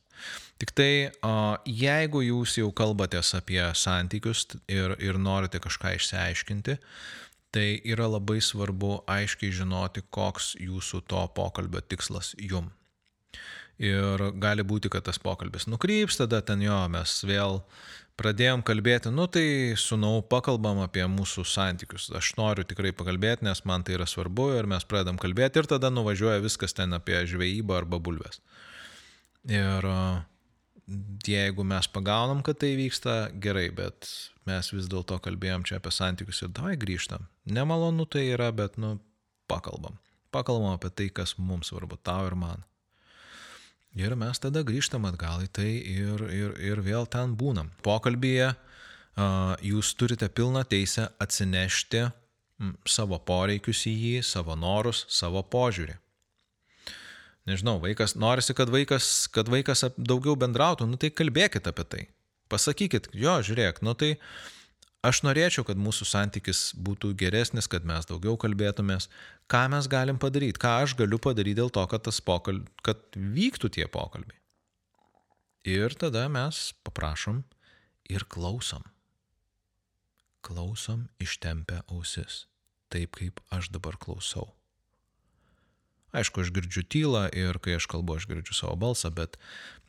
[0.62, 0.92] Tik tai,
[1.66, 6.76] jeigu jūs jau kalbatės apie santykius ir, ir norite kažką išsiaiškinti,
[7.52, 12.70] tai yra labai svarbu aiškiai žinoti, koks jūsų to pokalbio tikslas jum.
[13.82, 17.62] Ir gali būti, kad tas pokalbis nukryps, tada ten jo mes vėl
[18.22, 22.08] pradėjom kalbėti, nu tai sunau pakalbam apie mūsų santykius.
[22.14, 25.90] Aš noriu tikrai pakalbėti, nes man tai yra svarbu ir mes pradedam kalbėti ir tada
[25.90, 28.40] nuvažiuoja viskas ten apie žvejybą arba bulves.
[29.50, 29.88] Ir
[31.26, 34.08] jeigu mes pagaunam, kad tai vyksta, gerai, bet
[34.48, 37.26] mes vis dėlto kalbėjom čia apie santykius ir davai grįžtam.
[37.46, 38.96] Nemalonu tai yra, bet, nu,
[39.50, 39.98] pakalbam.
[40.34, 42.66] Pakalbam apie tai, kas mums svarbu, tau ir man.
[43.98, 47.68] Ir mes tada grįžtam atgal į tai ir, ir, ir vėl ten būnam.
[47.84, 52.06] Pokalbėje uh, jūs turite pilną teisę atsinešti
[52.88, 55.98] savo poreikius į jį, savo norus, savo požiūrį.
[57.50, 62.02] Nežinau, vaikas, norisi, kad vaikas, kad vaikas daugiau bendrautų, nu tai kalbėkit apie tai.
[62.52, 64.14] Pasakykit, jo, žiūrėk, nu tai
[65.02, 69.08] aš norėčiau, kad mūsų santykis būtų geresnis, kad mes daugiau kalbėtumės,
[69.50, 72.70] ką mes galim padaryti, ką aš galiu padaryti dėl to, kad, pokalb...
[72.86, 74.38] kad vyktų tie pokalbiai.
[75.68, 77.44] Ir tada mes paprašom
[78.10, 78.82] ir klausom.
[80.42, 82.46] Klausom ištempę ausis,
[82.90, 84.50] taip kaip aš dabar klausau.
[86.12, 89.38] Aišku, aš girdžiu tylą ir kai aš kalbu, aš girdžiu savo balsą, bet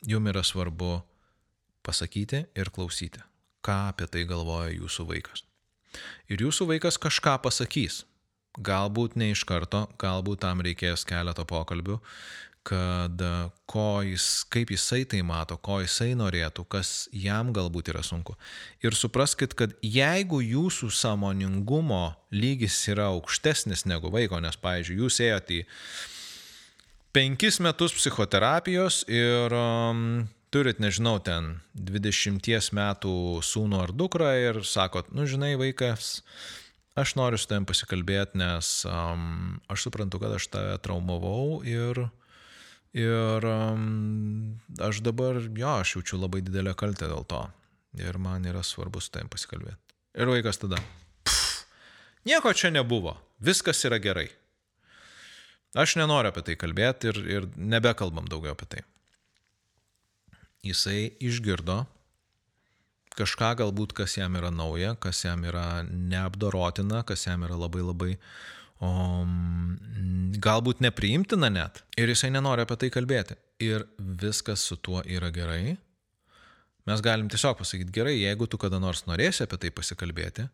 [0.08, 1.02] jum yra svarbu
[1.84, 3.20] pasakyti ir klausyti,
[3.64, 5.46] ką apie tai galvoja jūsų vaikas.
[6.32, 8.04] Ir jūsų vaikas kažką pasakys,
[8.62, 11.96] Galbūt ne iš karto, galbūt tam reikės keletą pokalbių,
[12.64, 13.22] kad
[13.68, 18.38] ko jis, kaip jisai tai mato, ko jisai norėtų, kas jam galbūt yra sunku.
[18.86, 25.58] Ir supraskite, kad jeigu jūsų samoningumo lygis yra aukštesnis negu vaiko, nes, pavyzdžiui, jūs ėjote
[25.58, 25.66] į
[27.14, 35.10] penkis metus psichoterapijos ir um, turit, nežinau, ten 20 metų sūnų ar dukrą ir sakot,
[35.16, 36.20] nu žinai, vaikas,
[37.00, 42.04] aš noriu su tavim pasikalbėti, nes um, aš suprantu, kad aš tave traumavau ir,
[42.94, 47.48] ir um, aš dabar, jo, aš jaučiu labai didelę kaltę dėl to.
[47.98, 49.98] Ir man yra svarbu su tavim pasikalbėti.
[50.18, 50.78] Ir vaikas tada.
[51.26, 51.66] Pff,
[52.30, 54.30] nieko čia nebuvo, viskas yra gerai.
[55.74, 58.90] Aš nenoriu apie tai kalbėti ir, ir nebekalbam daugiau apie tai.
[60.64, 61.84] Jisai išgirdo
[63.18, 68.12] kažką galbūt, kas jam yra nauja, kas jam yra neapdorotina, kas jam yra labai labai
[68.82, 68.92] o,
[70.44, 71.84] galbūt nepriimtina net.
[72.00, 73.38] Ir jisai nenori apie tai kalbėti.
[73.64, 75.76] Ir viskas su tuo yra gerai.
[76.90, 80.50] Mes galim tiesiog pasakyti, gerai, jeigu tu kada nors norėsi apie tai pasikalbėti,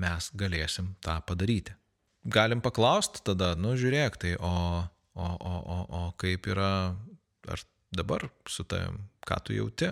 [0.00, 1.74] mes galėsim tą padaryti.
[2.24, 4.54] Galim paklausti tada, nu žiūrėk, tai o,
[5.12, 6.70] o, o, o, o kaip yra,
[7.52, 8.96] ar dabar su tavim,
[9.28, 9.90] ką tu jauti,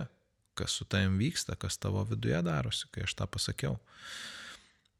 [0.57, 3.77] kas su tavim vyksta, kas tavo viduje darosi, kai aš tą pasakiau.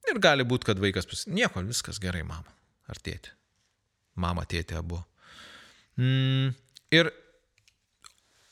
[0.09, 2.51] Ir gali būti, kad vaikas pasakė, nieko, viskas gerai, mama.
[2.91, 3.31] Ar tėti.
[4.19, 4.99] Mama, tėti abu.
[5.97, 6.51] Mm,
[6.93, 7.09] ir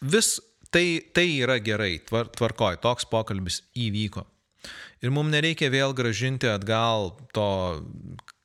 [0.01, 0.37] vis
[0.71, 4.23] tai, tai yra gerai, tvar, tvarkoj, toks pokalbis įvyko.
[5.01, 7.49] Ir mums nereikia vėl gražinti atgal to,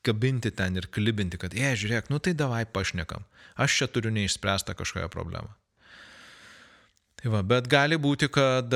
[0.07, 3.26] kabinti ten ir klibinti, kad, jei, žiūrėk, nu tai davai pašnekam.
[3.61, 5.53] Aš čia turiu neišspręstą kažkokią problemą.
[7.27, 8.70] Tai va, bet gali būti, kad,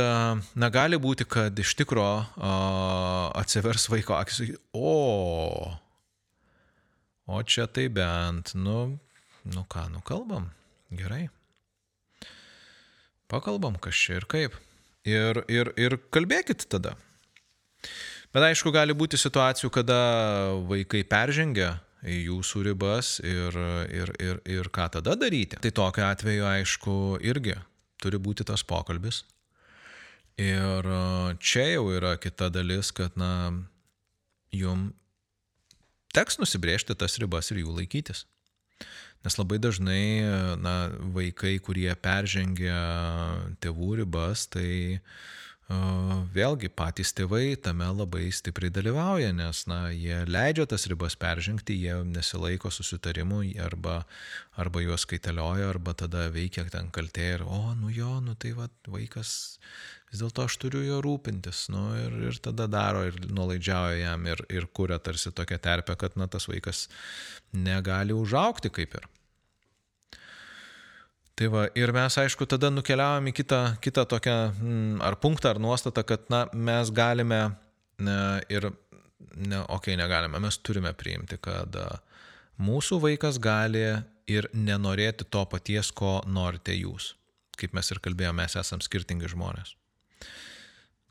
[0.59, 4.41] na, gali būti, kad iš tikro uh, atsivers vaiko akis,
[4.75, 5.71] o,
[7.31, 8.99] o čia tai bent, nu,
[9.55, 10.51] nu ką, nu kalbam,
[10.91, 11.29] gerai.
[13.31, 14.59] Pakalbam, kas čia ir kaip.
[15.07, 16.97] Ir, ir, ir kalbėkit tada.
[18.35, 20.03] Bet aišku, gali būti situacijų, kada
[20.67, 23.63] vaikai peržengia jūsų ribas ir,
[23.95, 25.63] ir, ir, ir ką tada daryti.
[25.63, 27.61] Tai tokiu atveju, aišku, irgi
[28.03, 29.25] turi būti tas pokalbis.
[30.41, 30.87] Ir
[31.43, 33.53] čia jau yra kita dalis, kad, na,
[34.55, 34.91] jum
[36.17, 38.25] teks nusibriežti tas ribas ir jų laikytis.
[39.21, 40.25] Nes labai dažnai,
[40.65, 40.75] na,
[41.13, 42.81] vaikai, kurie peržengia
[43.61, 45.01] tėvų ribas, tai
[46.35, 51.95] vėlgi patys tėvai tame labai stipriai dalyvauja, nes na, jie leidžia tas ribas peržengti, jie
[52.07, 54.01] nesilaiko susitarimų arba,
[54.59, 58.67] arba juos kaitelioja, arba tada veikia ten kaltė ir, o, nu jo, nu tai va,
[58.91, 59.61] vaikas,
[60.11, 64.43] vis dėlto aš turiu jo rūpintis, nu ir, ir tada daro ir nuolaidžiauja jam ir,
[64.51, 66.89] ir kuria tarsi tokią terpę, kad na, tas vaikas
[67.55, 69.11] negali užaukti kaip ir.
[71.41, 75.61] Tai va, ir mes, aišku, tada nukeliavom į kitą, kitą tokią mm, ar punktą, ar
[75.65, 77.39] nuostatą, kad na, mes galime
[77.97, 78.17] ne,
[78.53, 78.67] ir,
[79.39, 81.81] ne, okei, okay, negalime, mes turime priimti, kad
[82.61, 83.87] mūsų vaikas gali
[84.29, 87.15] ir nenorėti to paties, ko norite jūs.
[87.57, 89.73] Kaip mes ir kalbėjome, mes esame skirtingi žmonės.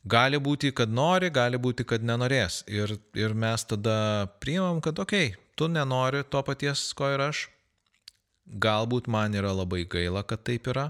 [0.09, 2.61] Gali būti, kad nori, gali būti, kad nenorės.
[2.69, 7.47] Ir, ir mes tada priimam, kad okei, okay, tu nenori to paties, ko ir aš,
[8.49, 10.89] Galbūt man yra labai gaila, kad taip yra,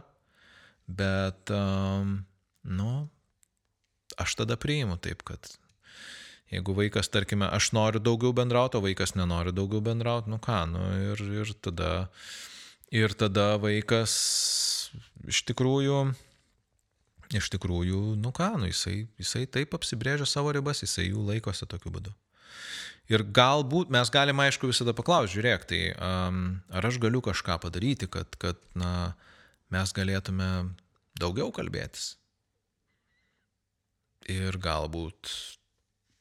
[0.88, 2.22] bet, um,
[2.64, 2.93] nu,
[4.20, 5.51] aš tada priimu taip, kad
[6.49, 10.86] jeigu vaikas, tarkime, aš noriu daugiau bendrauti, o vaikas nenori daugiau bendrauti, nu ką, nu
[11.12, 11.91] ir, ir tada,
[12.95, 14.16] ir tada vaikas
[15.30, 15.99] iš tikrųjų,
[17.38, 21.93] iš tikrųjų, nu ką, nu jisai, jisai taip apsibrėžia savo ribas, jisai jų laikosi tokiu
[21.93, 22.16] būdu.
[23.10, 28.10] Ir galbūt mes galime, aišku, visada paklausti, žiūrėk, tai um, ar aš galiu kažką padaryti,
[28.12, 29.16] kad, kad na,
[29.74, 30.49] mes galėtume
[31.18, 32.12] daugiau kalbėtis.
[34.30, 35.34] Ir galbūt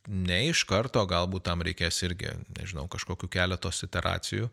[0.08, 4.48] ne iš karto, galbūt tam reikės irgi, nežinau, kažkokiu keletos iteracijų,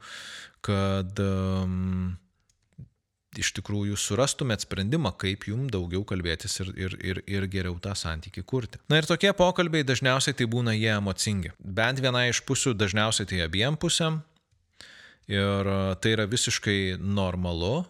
[0.66, 2.18] kad um,
[3.42, 8.46] iš tikrųjų surastumėt sprendimą, kaip jums daugiau kalbėtis ir, ir, ir, ir geriau tą santykių
[8.48, 8.82] kurti.
[8.92, 11.54] Na ir tokie pokalbiai dažniausiai tai būna jie emocingi.
[11.60, 14.22] Bent viena iš pusių dažniausiai tai abiem pusėm.
[15.32, 17.86] Ir e, tai yra visiškai normalu.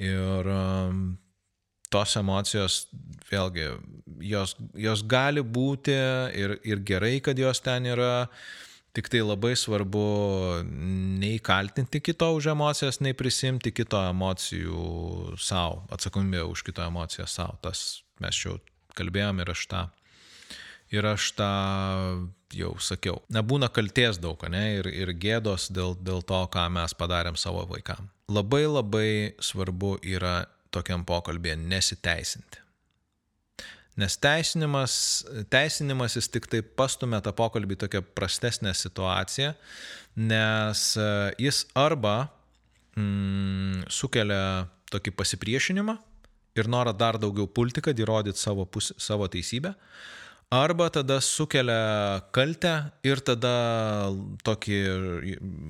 [0.00, 1.02] Ir um,
[1.92, 2.84] tos emocijos,
[3.28, 3.66] vėlgi,
[4.24, 5.94] jos, jos gali būti
[6.40, 8.30] ir, ir gerai, kad jos ten yra.
[8.90, 10.04] Tik tai labai svarbu
[11.22, 17.54] nei kaltinti kito už emocijas, nei prisimti kito emocijų savo, atsakomybę už kito emociją savo.
[17.62, 18.58] Tas mes jau
[18.98, 19.86] kalbėjom ir aš tą.
[20.90, 21.50] Ir aš tą
[22.56, 23.20] jau sakiau.
[23.30, 28.10] Nebūna kalties daug, ne, ir, ir gėdos dėl, dėl to, ką mes padarėm savo vaikam.
[28.30, 29.10] Labai labai
[29.42, 32.59] svarbu yra tokiam pokalbėje nesiteisinti.
[34.00, 34.94] Nes teisinimas,
[35.52, 39.54] teisinimas jis tik tai pastumė tą pokalbį tokią prastesnę situaciją,
[40.20, 41.08] nes e,
[41.46, 42.14] jis arba
[42.96, 45.98] mm, sukelia tokį pasipriešinimą
[46.58, 49.74] ir norą dar daugiau pulti, kad įrodyt savo, pus, savo teisybę,
[50.50, 52.72] arba tada sukelia kaltę
[53.06, 53.52] ir tada
[54.46, 54.80] tokį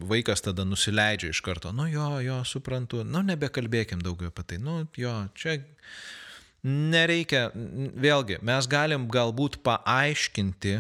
[0.09, 4.81] vaikas tada nusileidžia iš karto, nu jo, jo, suprantu, nu nebekalbėkim daugiau apie tai, nu
[4.97, 5.59] jo, čia
[6.67, 10.77] nereikia, vėlgi, mes galim galbūt paaiškinti,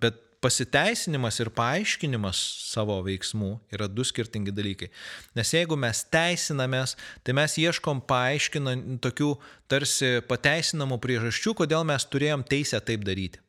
[0.00, 4.88] bet pasiteisinimas ir paaiškinimas savo veiksmų yra du skirtingi dalykai.
[5.36, 9.34] Nes jeigu mes teisinamės, tai mes ieškom paaiškinant tokių
[9.70, 13.42] tarsi pateisinamų priežasčių, kodėl mes turėjom teisę taip daryti.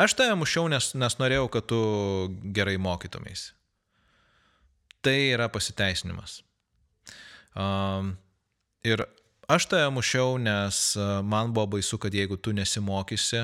[0.00, 1.80] Aš tave mušiau, nes, nes norėjau, kad tu
[2.56, 3.50] gerai mokytumės.
[5.04, 6.40] Tai yra pasiteisinimas.
[7.52, 8.14] Um,
[8.86, 9.04] ir
[9.52, 13.42] Aš tave mušiau, nes e, man buvo baisu, kad jeigu tu nesimokysi,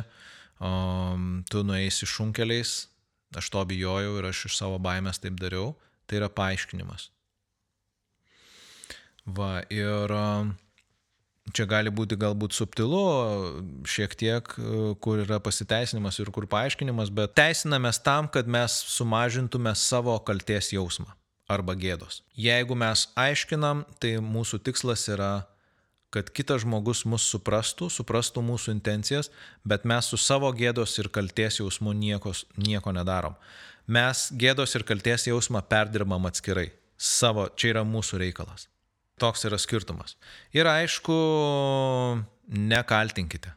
[0.56, 2.86] um, tu nueisi šunkeliais,
[3.36, 5.74] aš to bijojau ir aš iš savo baimės taip dariau,
[6.08, 7.10] tai yra paaiškinimas.
[9.36, 10.54] Va, ir um,
[11.52, 13.02] čia gali būti galbūt subtilu,
[13.84, 19.76] šiek tiek, e, kur yra pasiteisinimas ir kur paaiškinimas, bet teisinamės tam, kad mes sumažintume
[19.76, 21.12] savo kalties jausmą
[21.52, 22.22] arba gėdos.
[22.32, 25.32] Jeigu mes aiškinam, tai mūsų tikslas yra
[26.14, 29.28] kad kitas žmogus mus suprastų, suprastų mūsų intencijas,
[29.64, 33.36] bet mes su savo gėdos ir kalties jausmu nieko, nieko nedarom.
[33.88, 36.70] Mes gėdos ir kalties jausmą perdirbam atskirai.
[36.98, 38.66] Savo, čia yra mūsų reikalas.
[39.20, 40.16] Toks yra skirtumas.
[40.54, 41.14] Ir aišku,
[42.48, 43.52] nekaltinkite.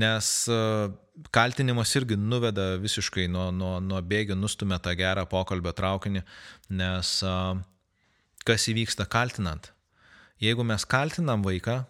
[0.00, 0.58] Nes e,
[1.34, 6.22] kaltinimas irgi nuveda visiškai nuo, nuo, nuo bėgių, nustumia tą gerą pokalbio traukinį,
[6.78, 7.34] nes e,
[8.46, 9.72] kas įvyksta kaltinant?
[10.40, 11.82] Jeigu mes kaltinam vaiką,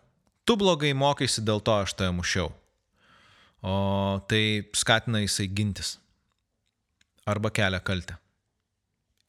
[0.42, 2.48] tu blogai mokaisi, dėl to aš tave mušiau.
[3.62, 3.74] O
[4.26, 5.98] tai skatina jisai gintis.
[7.30, 8.16] Arba kelia kaltę.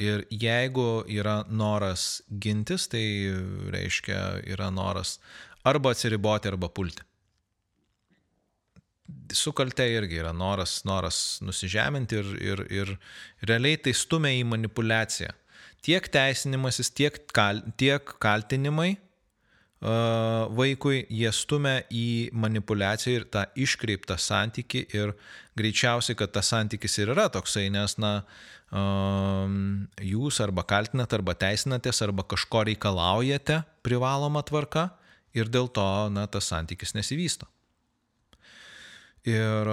[0.02, 3.04] Ir jeigu yra noras gintis, tai
[3.76, 5.20] reiškia yra noras
[5.64, 7.06] arba atsiriboti, arba pulti.
[9.38, 12.96] Su kalte irgi yra noras, noras nusižeminti ir, ir, ir
[13.46, 15.36] realiai tai stumia į manipulaciją.
[15.86, 18.96] Tiek teisinimasis, tiek, kal, tiek kaltinimai
[19.82, 25.16] vaikui, jie stumia į manipulaciją ir tą iškreiptą santyki ir
[25.58, 28.22] greičiausiai, kad tas santykis ir yra toksai, nes, na,
[30.06, 34.92] jūs arba kaltinat, arba teisinatės, arba kažko reikalaujate privaloma tvarka
[35.34, 37.50] ir dėl to, na, tas santykis nesivysto.
[39.26, 39.70] Ir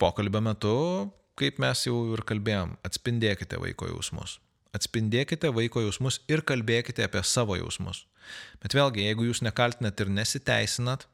[0.00, 0.76] pokalbio metu,
[1.36, 4.40] kaip mes jau ir kalbėjom, atspindėkite vaiko jausmus.
[4.76, 8.04] Atspindėkite vaiko jausmus ir kalbėkite apie savo jausmus.
[8.62, 11.08] Bet vėlgi, jeigu jūs nekaltinat ir nesiteisinat,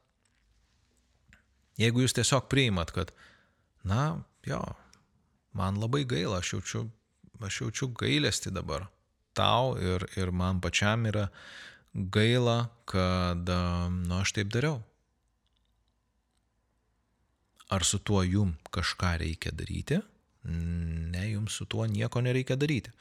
[1.81, 3.13] jeigu jūs tiesiog priimat, kad,
[3.87, 4.61] na, jo,
[5.57, 6.83] man labai gaila, aš jaučiu,
[7.41, 8.85] aš jaučiu gailestį dabar
[9.37, 11.27] tau ir, ir man pačiam yra
[11.93, 13.49] gaila, kad,
[13.93, 14.81] nu, aš taip dariau.
[17.73, 19.97] Ar su tuo jum kažką reikia daryti?
[20.47, 22.93] Ne, jums su tuo nieko nereikia daryti.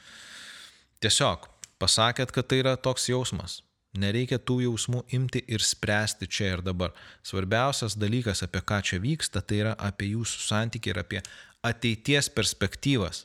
[1.04, 1.48] Tiesiog
[1.82, 3.60] pasakėt, kad tai yra toks jausmas.
[3.96, 6.92] Nereikia tų jausmų imti ir spręsti čia ir dabar.
[7.24, 11.22] Svarbiausias dalykas, apie ką čia vyksta, tai yra apie jūsų santykį ir apie
[11.64, 13.24] ateities perspektyvas.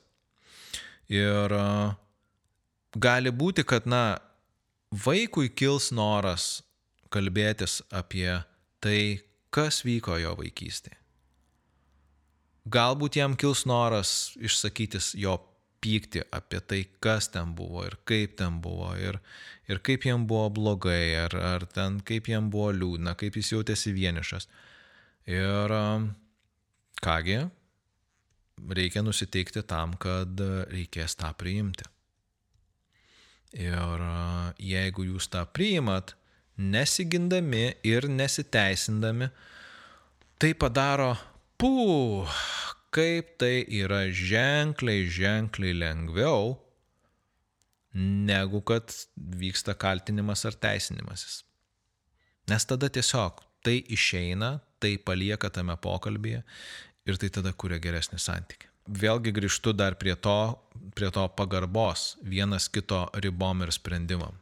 [1.12, 1.56] Ir
[2.96, 4.22] gali būti, kad, na,
[4.92, 6.62] vaikui kils noras
[7.12, 8.40] kalbėtis apie
[8.80, 9.22] tai,
[9.52, 10.98] kas vyko jo vaikystėje.
[12.72, 15.36] Galbūt jam kils noras išsakytis jo
[15.82, 19.18] pykti apie tai, kas ten buvo ir kaip ten buvo ir,
[19.70, 23.94] ir kaip jam buvo blogai, ar, ar ten kaip jam buvo liūdna, kaip jis jautėsi
[23.96, 24.48] vienišas.
[25.30, 25.74] Ir
[27.02, 27.40] kągi,
[28.70, 30.42] reikia nusiteikti tam, kad
[30.72, 31.88] reikės tą priimti.
[33.58, 34.06] Ir
[34.62, 36.16] jeigu jūs tą priimat,
[36.62, 39.28] nesigindami ir nesiteisindami,
[40.40, 41.16] tai padaro,
[41.60, 42.26] pū,
[42.92, 46.58] kaip tai yra ženkliai, ženkliai lengviau,
[47.94, 51.42] negu kad vyksta kaltinimas ar teisinimasis.
[52.52, 56.42] Nes tada tiesiog tai išeina, tai palieka tame pokalbėje
[57.08, 58.70] ir tai tada kuria geresnį santykį.
[58.92, 60.58] Vėlgi grįžtu dar prie to,
[60.98, 64.40] prie to pagarbos vienas kito ribom ir sprendimam.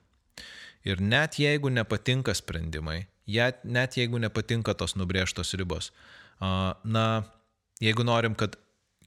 [0.88, 5.92] Ir net jeigu nepatinka sprendimai, net jeigu nepatinka tos nubrėžtos ribos,
[6.40, 7.06] na,
[7.80, 8.58] Jeigu norim, kad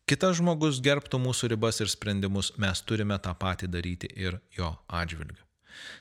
[0.08, 5.42] kitas žmogus gerbtų mūsų ribas ir sprendimus, mes turime tą patį daryti ir jo atžvilgiu.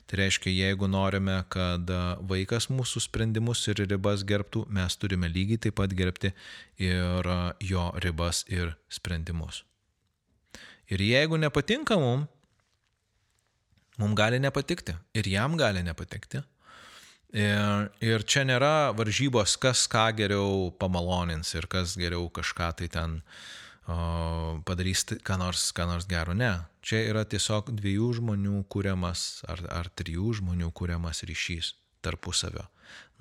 [0.06, 1.88] Tai reiškia, jeigu norime, kad
[2.28, 6.32] vaikas mūsų sprendimus ir ribas gerbtų, mes turime lygiai taip pat gerbti
[6.80, 7.28] ir
[7.64, 9.62] jo ribas ir sprendimus.
[10.92, 12.28] Ir jeigu nepatinka mums,
[14.00, 16.42] mums gali nepatikti ir jam gali nepatikti.
[17.32, 23.14] Ir, ir čia nėra varžybos, kas ką geriau pamalonins ir kas geriau kažką tai ten
[23.88, 26.36] o, padarys, ką nors, ką nors gero.
[26.36, 26.52] Ne.
[26.84, 31.72] Čia yra tiesiog dviejų žmonių kūriamas ar, ar trijų žmonių kūriamas ryšys
[32.04, 32.66] tarpusavio.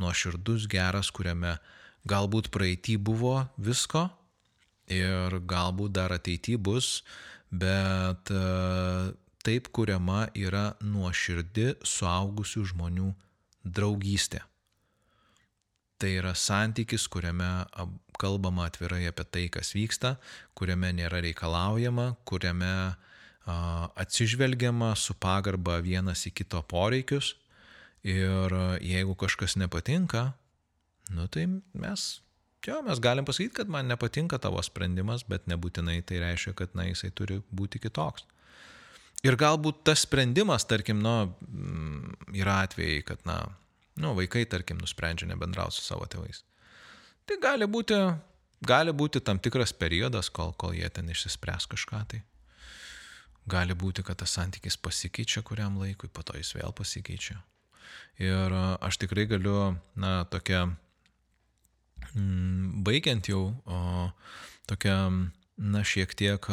[0.01, 1.55] Nuoširdus geras, kuriame
[2.03, 4.09] galbūt praeitį buvo visko
[4.91, 7.05] ir galbūt dar ateity bus,
[7.47, 8.43] bet e,
[9.45, 13.11] taip kuriama yra nuoširdi suaugusių žmonių
[13.63, 14.41] draugystė.
[16.01, 17.47] Tai yra santykis, kuriame
[18.21, 20.15] kalbama atvirai apie tai, kas vyksta,
[20.57, 22.71] kuriame nėra reikalaujama, kuriame
[24.01, 27.35] atsižvelgiama su pagarba vienas į kito poreikius.
[28.01, 30.31] Ir jeigu kažkas nepatinka,
[31.13, 31.45] nu tai
[31.77, 32.05] mes,
[32.65, 36.87] jo, mes galim pasakyti, kad man nepatinka tavo sprendimas, bet nebūtinai tai reiškia, kad na,
[36.89, 38.25] jisai turi būti kitoks.
[39.21, 41.13] Ir galbūt tas sprendimas, tarkim, nu,
[41.45, 43.37] mm, yra atvejai, kad, na,
[44.01, 46.41] nu, vaikai, tarkim, nusprendžia nebendrauti su savo tėvais.
[47.29, 47.99] Tai gali būti,
[48.65, 52.23] gali būti tam tikras periodas, kol, kol jie ten išsispręs kažką tai.
[53.49, 57.37] Gali būti, kad tas santykis pasikeičia kuriam laikui, po to jis vėl pasikeičia.
[58.21, 60.63] Ir aš tikrai galiu, na, tokia,
[62.15, 64.09] mm, baigiant jau, o,
[64.69, 64.97] tokia,
[65.61, 66.49] na, šiek tiek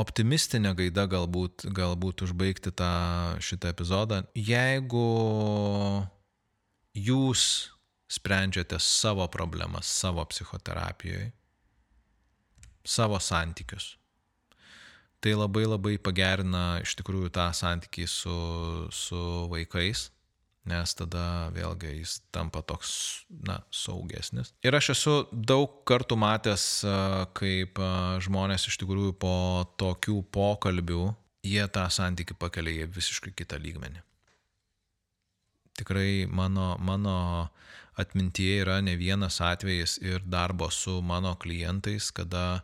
[0.00, 2.92] optimistinė gaida galbūt, galbūt užbaigti tą
[3.42, 4.22] šitą epizodą.
[4.34, 5.06] Jeigu
[6.94, 7.44] jūs
[8.10, 11.30] sprendžiate savo problemas savo psichoterapijoje,
[12.84, 13.94] savo santykius,
[15.24, 18.34] tai labai labai pagerina iš tikrųjų tą santykį su,
[18.92, 19.22] su
[19.52, 20.10] vaikais
[20.68, 24.54] nes tada vėlgi jis tampa toks, na, saugesnis.
[24.64, 26.64] Ir aš esu daug kartų matęs,
[27.36, 27.80] kaip
[28.24, 29.36] žmonės iš tikrųjų po
[29.80, 31.04] tokių pokalbių,
[31.44, 34.00] jie tą santykių pakelia į visiškai kitą lygmenį.
[35.74, 37.16] Tikrai mano, mano
[37.98, 42.62] atmintyje yra ne vienas atvejis ir darbo su mano klientais, kada,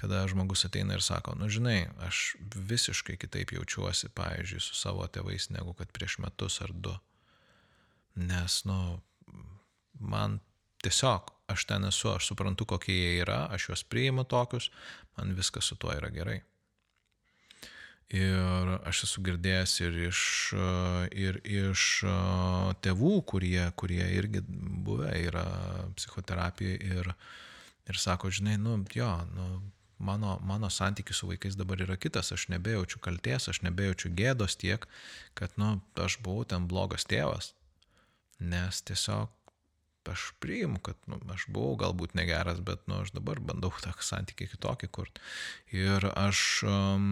[0.00, 5.52] kada žmogus ateina ir sako, nu žinai, aš visiškai kitaip jaučiuosi, pavyzdžiui, su savo tėvais
[5.52, 6.96] negu kad prieš metus ar du
[8.18, 8.98] Nes, nu,
[10.00, 10.40] man
[10.82, 14.70] tiesiog, aš ten esu, aš suprantu, kokie jie yra, aš juos priimu tokius,
[15.16, 16.40] man viskas su tuo yra gerai.
[18.08, 20.20] Ir aš esu girdėjęs ir iš,
[21.12, 21.82] ir iš
[22.84, 25.44] tėvų, kurie, kurie irgi buvę yra
[25.98, 27.10] psichoterapijoje ir,
[27.84, 29.48] ir sako, žinai, nu, jo, nu,
[29.98, 34.88] mano, mano santykis su vaikais dabar yra kitas, aš nebejaučiu kalties, aš nebejaučiu gėdos tiek,
[35.36, 37.52] kad, nu, aš buvau ten blogas tėvas,
[38.40, 39.34] nes tiesiog
[40.08, 44.46] aš priimu, kad nu, aš buvau galbūt negeras, bet nu, aš dabar bandau tą santykį
[44.54, 45.20] kitokį kurti.
[45.76, 47.10] Ir aš um,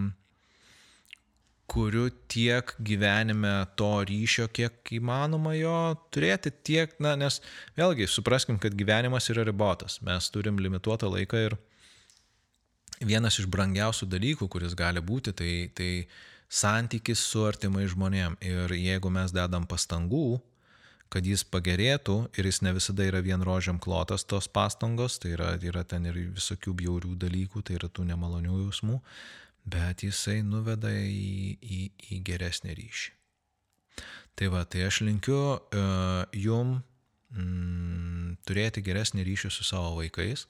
[1.67, 5.77] kuriu tiek gyvenime to ryšio, kiek įmanoma jo
[6.15, 7.41] turėti, tiek, na, nes
[7.77, 11.57] vėlgi supraskim, kad gyvenimas yra ribotas, mes turim limituotą laiką ir
[13.03, 15.91] vienas iš brangiausių dalykų, kuris gali būti, tai, tai
[16.47, 18.39] santykis su artimai žmonėm.
[18.41, 20.39] Ir jeigu mes dedam pastangų,
[21.13, 25.53] kad jis pagerėtų ir jis ne visada yra vien rožiam klotas tos pastangos, tai yra,
[25.63, 28.99] yra ten ir visokių bjaurių dalykų, tai yra tų nemalonių jausmų,
[29.67, 31.79] bet jisai nuveda į, į,
[32.11, 33.13] į geresnį ryšį.
[34.37, 36.77] Tai va, tai aš linkiu uh, jum
[37.33, 40.45] mm, turėti geresnį ryšį su savo vaikais.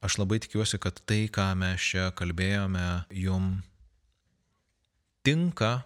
[0.00, 3.58] Aš labai tikiuosi, kad tai, ką mes čia kalbėjome, jum
[5.26, 5.82] tinka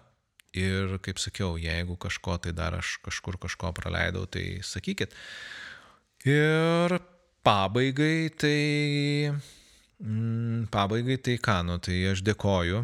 [0.55, 5.13] ir, kaip sakiau, jeigu kažko tai dar aš kažkur kažko praleidau, tai sakykit.
[6.25, 6.97] Ir
[7.45, 8.55] pabaigai tai
[10.03, 12.83] Mm, pabaigai tai ką, nu, tai aš dėkoju.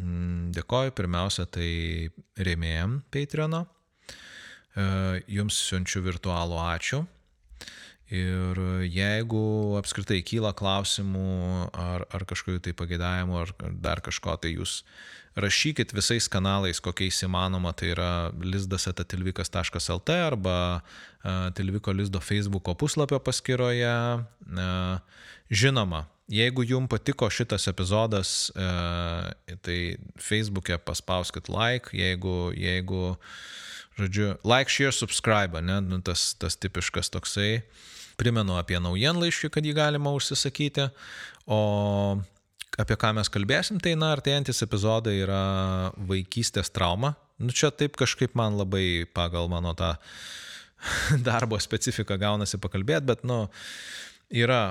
[0.00, 3.62] Mm, dėkoju pirmiausia tai rėmėjim Patreono.
[4.74, 4.84] E,
[5.30, 7.04] jums siunčiu virtualų ačiū.
[8.10, 8.58] Ir
[8.90, 9.40] jeigu
[9.78, 14.80] apskritai kyla klausimų ar, ar kažkokių tai pagėdavimų ar dar kažko, tai jūs
[15.38, 18.12] rašykit visais kanalais, kokiais įmanoma, tai yra
[18.42, 23.92] lizdas.tilvikas.lt arba uh, Tilviko lizdo Facebooko puslapio paskyroje.
[24.50, 28.66] Uh, žinoma, Jeigu jums patiko šitas epizodas, e,
[29.66, 29.78] tai
[30.14, 33.16] Facebook'e paspauskit like, jeigu, jeigu,
[33.98, 37.64] žodžiu, like, share, subscribe, ne, nu, tas, tas tipiškas toksai.
[38.20, 40.86] Primenu apie naujienlaiškį, kad jį galima užsisakyti.
[41.50, 41.58] O
[42.78, 45.42] apie ką mes kalbėsim, tai, na, artėjantis epizodai yra
[46.10, 47.14] vaikystės trauma.
[47.40, 49.94] Nu, čia taip kažkaip man labai pagal mano tą
[51.28, 53.46] darbo specifiką gaunasi pakalbėti, bet, nu,
[54.30, 54.62] yra,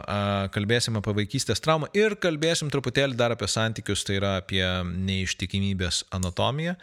[0.55, 6.77] kalbėsim apie vaikystės traumą ir kalbėsim truputėlį dar apie santykius, tai yra apie neištikimybės anatomiją.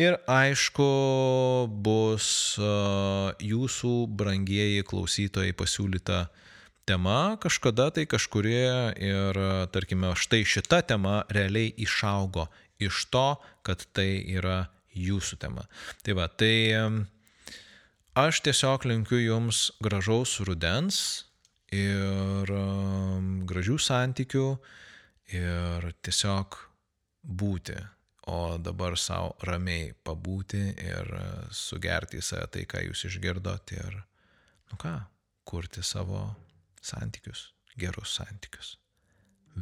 [0.00, 0.86] Ir aišku,
[1.84, 2.56] bus
[3.44, 6.22] jūsų brangieji klausytojai pasiūlyta
[6.88, 9.40] tema kažkada tai kažkurie ir,
[9.74, 12.48] tarkime, štai šita tema realiai išaugo
[12.80, 13.34] iš to,
[13.66, 15.66] kad tai yra jūsų tema.
[16.04, 16.54] Tai va, tai
[18.18, 21.30] aš tiesiog linkiu jums gražaus rudens,
[21.74, 24.44] ir um, gražių santykių
[25.36, 26.58] ir tiesiog
[27.22, 27.76] būti,
[28.30, 31.10] o dabar savo ramiai pabūti ir
[31.54, 34.00] sugerti į save tai, ką jūs išgirdot ir,
[34.70, 34.96] nu ką,
[35.46, 36.24] kurti savo
[36.80, 38.78] santykius, gerus santykius.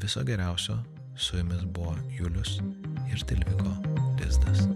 [0.03, 0.79] Viso geriausio,
[1.17, 2.59] su jumis buvo Julius
[3.11, 3.75] ir Tilviko
[4.21, 4.69] Lizdas.